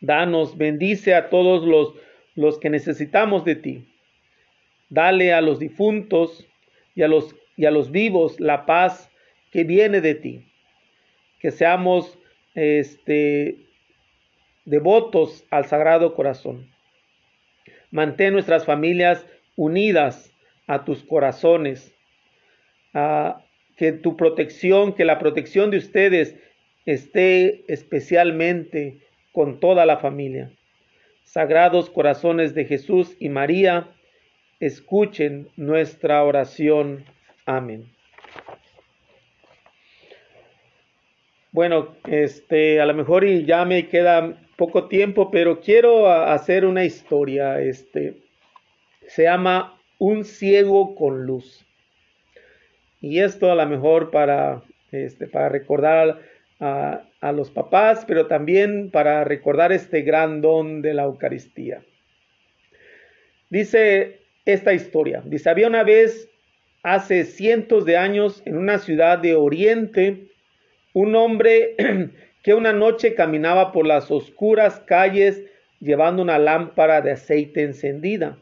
[0.00, 1.94] Danos, bendice a todos los,
[2.34, 3.88] los que necesitamos de ti.
[4.90, 6.46] Dale a los difuntos
[6.94, 9.10] y a los, y a los vivos la paz
[9.50, 10.46] que viene de ti.
[11.40, 12.18] Que seamos
[12.54, 13.58] este,
[14.64, 16.70] devotos al Sagrado Corazón.
[17.90, 20.32] Mantén nuestras familias unidas
[20.66, 21.92] a tus corazones.
[23.76, 26.36] que tu protección, que la protección de ustedes
[26.86, 29.00] esté especialmente
[29.32, 30.52] con toda la familia.
[31.24, 33.88] Sagrados corazones de Jesús y María,
[34.60, 37.04] escuchen nuestra oración.
[37.46, 37.90] Amén.
[41.50, 46.84] Bueno, este, a lo mejor y ya me queda poco tiempo, pero quiero hacer una
[46.84, 47.60] historia.
[47.60, 48.16] Este,
[49.06, 51.64] se llama Un ciego con luz.
[53.00, 56.20] Y esto a lo mejor para, este, para recordar
[56.60, 61.82] a, a los papás, pero también para recordar este gran don de la Eucaristía.
[63.50, 65.22] Dice esta historia.
[65.24, 66.28] Dice, había una vez,
[66.82, 70.28] hace cientos de años, en una ciudad de Oriente,
[70.92, 71.76] un hombre
[72.44, 75.42] que una noche caminaba por las oscuras calles
[75.80, 78.38] llevando una lámpara de aceite encendida.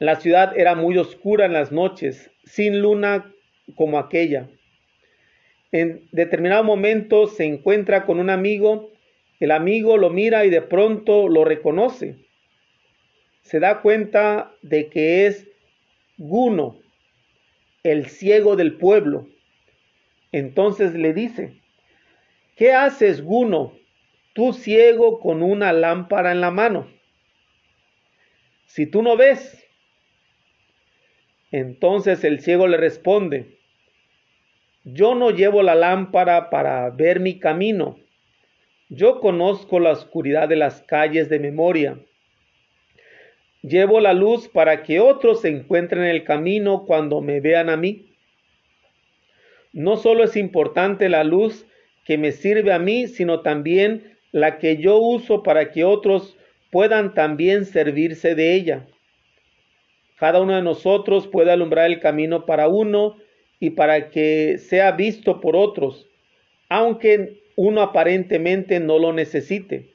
[0.00, 3.32] La ciudad era muy oscura en las noches, sin luna
[3.76, 4.48] como aquella.
[5.70, 8.90] En determinado momento se encuentra con un amigo,
[9.38, 12.16] el amigo lo mira y de pronto lo reconoce
[13.48, 15.48] se da cuenta de que es
[16.18, 16.78] Guno,
[17.82, 19.26] el ciego del pueblo.
[20.32, 21.54] Entonces le dice,
[22.58, 23.72] ¿qué haces, Guno,
[24.34, 26.92] tú ciego con una lámpara en la mano?
[28.66, 29.64] Si tú no ves.
[31.50, 33.56] Entonces el ciego le responde,
[34.84, 37.98] yo no llevo la lámpara para ver mi camino.
[38.90, 41.98] Yo conozco la oscuridad de las calles de memoria
[43.62, 47.76] Llevo la luz para que otros se encuentren en el camino cuando me vean a
[47.76, 48.06] mí.
[49.72, 51.66] No solo es importante la luz
[52.08, 56.38] que me sirve a mí, sino también la que yo uso para que otros
[56.70, 58.86] puedan también servirse de ella.
[60.16, 63.18] Cada uno de nosotros puede alumbrar el camino para uno
[63.60, 66.08] y para que sea visto por otros,
[66.70, 69.90] aunque uno aparentemente no lo necesite.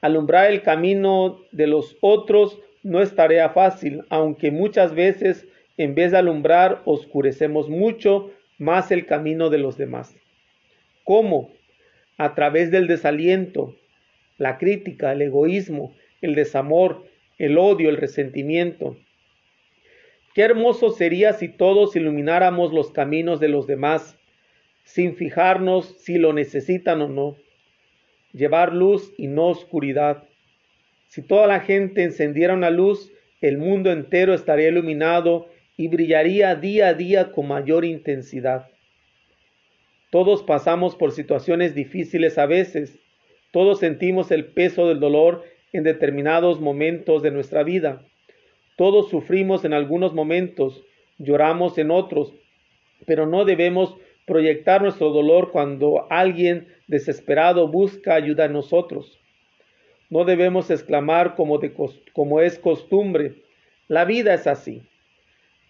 [0.00, 6.12] Alumbrar el camino de los otros no es tarea fácil, aunque muchas veces en vez
[6.12, 10.14] de alumbrar oscurecemos mucho más el camino de los demás.
[11.04, 11.52] ¿Cómo?
[12.16, 13.76] A través del desaliento,
[14.38, 17.04] la crítica, el egoísmo, el desamor,
[17.38, 18.96] el odio, el resentimiento.
[20.34, 24.18] Qué hermoso sería si todos ilumináramos los caminos de los demás,
[24.82, 27.36] sin fijarnos si lo necesitan o no
[28.34, 30.24] llevar luz y no oscuridad.
[31.06, 36.88] Si toda la gente encendiera una luz, el mundo entero estaría iluminado y brillaría día
[36.88, 38.68] a día con mayor intensidad.
[40.14, 43.00] Todos pasamos por situaciones difíciles a veces,
[43.50, 45.42] todos sentimos el peso del dolor
[45.72, 48.06] en determinados momentos de nuestra vida,
[48.76, 50.84] todos sufrimos en algunos momentos,
[51.18, 52.32] lloramos en otros,
[53.06, 59.18] pero no debemos proyectar nuestro dolor cuando alguien desesperado busca ayuda en nosotros.
[60.10, 61.58] No debemos exclamar como,
[62.12, 63.42] como es costumbre,
[63.88, 64.82] la vida es así,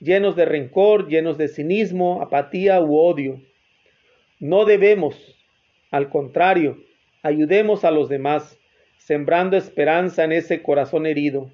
[0.01, 3.41] llenos de rencor, llenos de cinismo, apatía u odio.
[4.45, 5.17] No debemos,
[5.91, 6.77] al contrario,
[7.23, 8.59] ayudemos a los demás,
[8.99, 11.51] sembrando esperanza en ese corazón herido.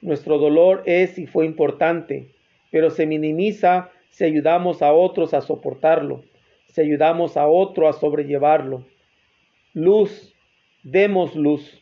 [0.00, 2.26] Nuestro dolor es y fue importante,
[2.72, 6.24] pero se minimiza si ayudamos a otros a soportarlo
[6.74, 8.84] si ayudamos a otro a sobrellevarlo.
[9.74, 10.34] Luz,
[10.82, 11.80] demos luz.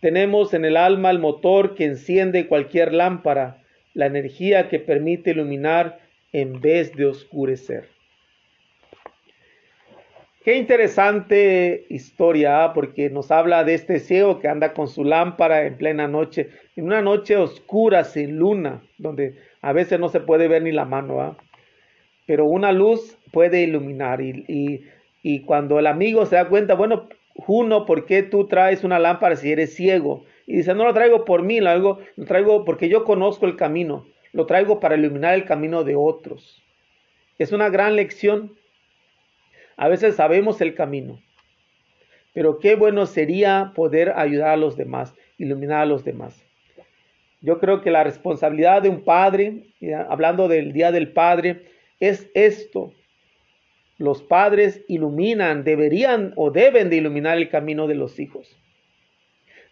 [0.00, 3.62] Tenemos en el alma el motor que enciende cualquier lámpara,
[3.94, 6.00] la energía que permite iluminar
[6.32, 7.95] en vez de oscurecer.
[10.46, 12.72] Qué interesante historia, ¿ah?
[12.72, 16.84] porque nos habla de este ciego que anda con su lámpara en plena noche, en
[16.84, 21.20] una noche oscura, sin luna, donde a veces no se puede ver ni la mano,
[21.20, 21.36] ¿ah?
[22.26, 24.20] pero una luz puede iluminar.
[24.20, 24.84] Y,
[25.20, 29.34] y, cuando el amigo se da cuenta, bueno, Juno, ¿por qué tú traes una lámpara
[29.34, 30.26] si eres ciego?
[30.46, 34.06] Y dice, no lo traigo por mí, lo, lo traigo porque yo conozco el camino,
[34.32, 36.62] lo traigo para iluminar el camino de otros.
[37.36, 38.52] Es una gran lección
[39.76, 41.20] a veces sabemos el camino,
[42.32, 46.46] pero qué bueno sería poder ayudar a los demás, iluminar a los demás.
[47.40, 49.64] Yo creo que la responsabilidad de un padre,
[50.08, 51.66] hablando del Día del Padre,
[52.00, 52.92] es esto.
[53.98, 58.56] Los padres iluminan, deberían o deben de iluminar el camino de los hijos.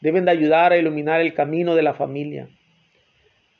[0.01, 2.49] Deben de ayudar a iluminar el camino de la familia.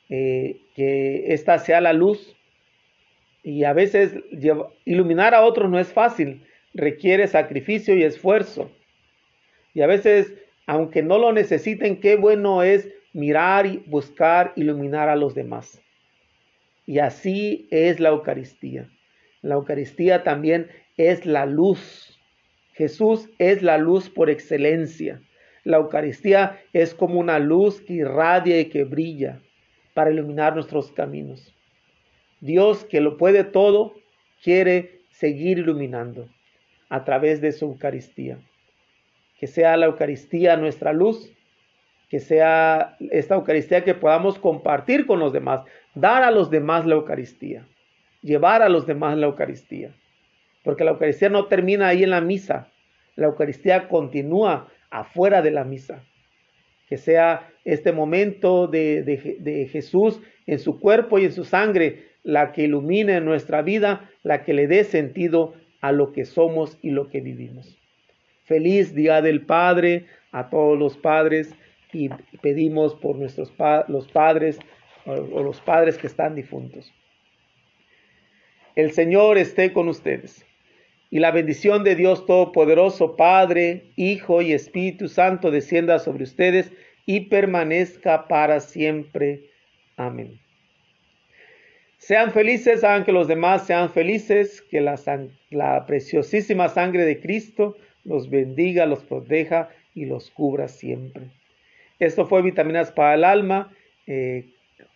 [0.09, 2.34] Eh, que esta sea la luz
[3.45, 4.15] y a veces
[4.85, 6.43] iluminar a otros no es fácil,
[6.73, 8.71] requiere sacrificio y esfuerzo.
[9.75, 10.33] Y a veces,
[10.65, 15.79] aunque no lo necesiten, qué bueno es mirar y buscar iluminar a los demás.
[16.87, 18.89] Y así es la Eucaristía.
[19.43, 20.67] La Eucaristía también
[20.97, 22.19] es la luz.
[22.73, 25.21] Jesús es la luz por excelencia.
[25.63, 29.39] La Eucaristía es como una luz que irradia y que brilla
[29.93, 31.54] para iluminar nuestros caminos.
[32.41, 33.93] Dios que lo puede todo,
[34.43, 36.27] quiere seguir iluminando
[36.89, 38.37] a través de su Eucaristía.
[39.39, 41.31] Que sea la Eucaristía nuestra luz,
[42.09, 45.61] que sea esta Eucaristía que podamos compartir con los demás,
[45.93, 47.65] dar a los demás la Eucaristía,
[48.21, 49.91] llevar a los demás la Eucaristía.
[50.63, 52.69] Porque la Eucaristía no termina ahí en la misa,
[53.15, 56.03] la Eucaristía continúa afuera de la misa.
[56.87, 62.51] Que sea este momento de, de Jesús en su cuerpo y en su sangre la
[62.51, 67.07] que ilumine nuestra vida, la que le dé sentido a lo que somos y lo
[67.09, 67.77] que vivimos.
[68.43, 71.55] Feliz Día del Padre a todos los padres
[71.93, 72.09] y
[72.41, 73.53] pedimos por nuestros
[73.87, 74.59] los padres
[75.05, 76.91] o los padres que están difuntos.
[78.75, 80.45] El Señor esté con ustedes
[81.11, 86.71] y la bendición de Dios Todopoderoso, Padre, Hijo y Espíritu Santo descienda sobre ustedes
[87.05, 89.51] y permanezca para siempre.
[89.95, 90.44] Amén.
[92.05, 98.29] Sean felices, hagan que los demás sean felices, que la, preciosísima sangre de Cristo los
[98.29, 101.31] bendiga, los proteja y los cubra siempre.
[101.97, 103.73] Esto fue Vitaminas para el Alma
[104.05, 104.45] eh,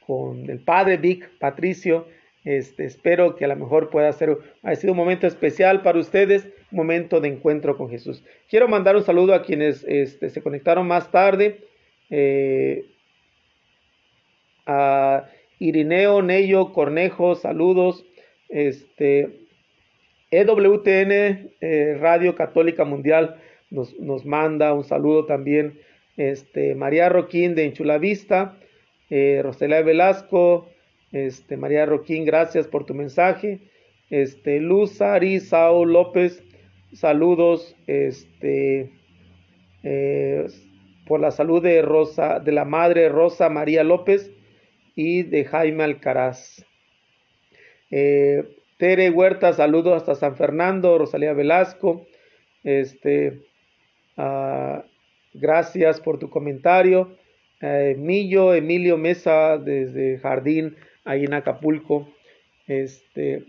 [0.06, 2.06] con el Padre Vic Patricio.
[2.46, 6.46] Este, espero que a lo mejor pueda ser, ha sido un momento especial para ustedes,
[6.72, 8.24] un momento de encuentro con Jesús.
[8.48, 11.62] Quiero mandar un saludo a quienes este, se conectaron más tarde.
[12.12, 12.86] Eh,
[14.68, 15.26] a
[15.60, 18.06] Irineo, Nello, Cornejo, saludos.
[18.48, 19.42] Este,
[20.32, 23.36] EWTN, eh, Radio Católica Mundial,
[23.70, 25.80] nos, nos, manda un saludo también.
[26.18, 28.58] Este, María Roquín de Enchulavista,
[29.10, 29.44] eh,
[29.86, 30.70] Velasco,
[31.12, 33.60] este, María Roquín, gracias por tu mensaje.
[34.10, 36.44] Este, Luz Saúl López,
[36.94, 37.76] saludos.
[37.86, 38.92] Este,
[39.84, 40.48] eh,
[41.06, 44.32] por la salud de Rosa, de la madre Rosa María López
[45.00, 46.66] y de Jaime Alcaraz.
[47.90, 48.44] Eh,
[48.76, 52.06] Tere Huerta, saludos hasta San Fernando, Rosalía Velasco.
[52.66, 53.40] Este,
[54.18, 54.84] ah,
[55.34, 57.16] gracias por tu comentario.
[57.62, 60.76] Eh, Millo, Emilio Mesa desde Jardín,
[61.06, 62.10] ahí en Acapulco.
[62.68, 63.46] Este,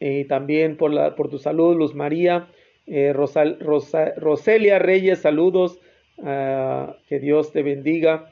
[0.00, 2.46] y también por, la, por tu salud, Luz María.
[2.86, 5.78] Eh, Roselia Reyes, saludos.
[6.22, 8.31] Ah, que Dios te bendiga.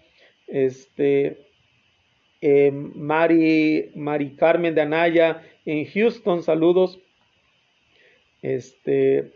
[0.50, 1.38] Este,
[2.40, 6.98] eh, Mari, Mari Carmen de Anaya en Houston, saludos.
[8.42, 9.32] Este,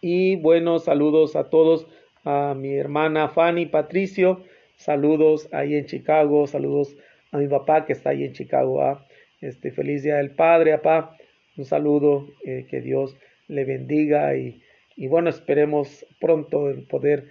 [0.00, 1.86] y bueno, saludos a todos,
[2.24, 4.44] a mi hermana Fanny Patricio,
[4.76, 6.96] saludos ahí en Chicago, saludos
[7.30, 8.82] a mi papá que está ahí en Chicago.
[8.82, 9.06] ¿ah?
[9.40, 11.16] Este, feliz día del Padre, papá.
[11.56, 13.16] Un saludo, eh, que Dios
[13.48, 14.62] le bendiga y,
[14.96, 17.26] y bueno, esperemos pronto poder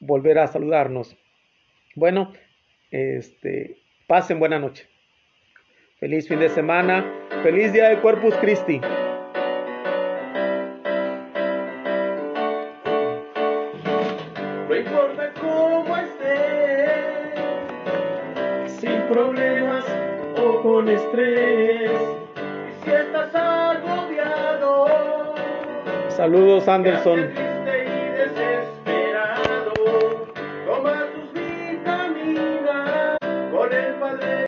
[0.00, 1.16] volver a saludarnos.
[1.98, 2.32] Bueno,
[2.92, 3.76] este,
[4.06, 4.86] pasen buena noche.
[5.98, 7.04] Feliz fin de semana.
[7.42, 8.80] Feliz día de Corpus Christi.
[14.68, 17.40] No importa cómo estés,
[18.80, 19.84] sin problemas
[20.36, 21.90] o con estrés.
[22.84, 24.86] Si estás agobiado,
[26.10, 27.47] saludos Anderson.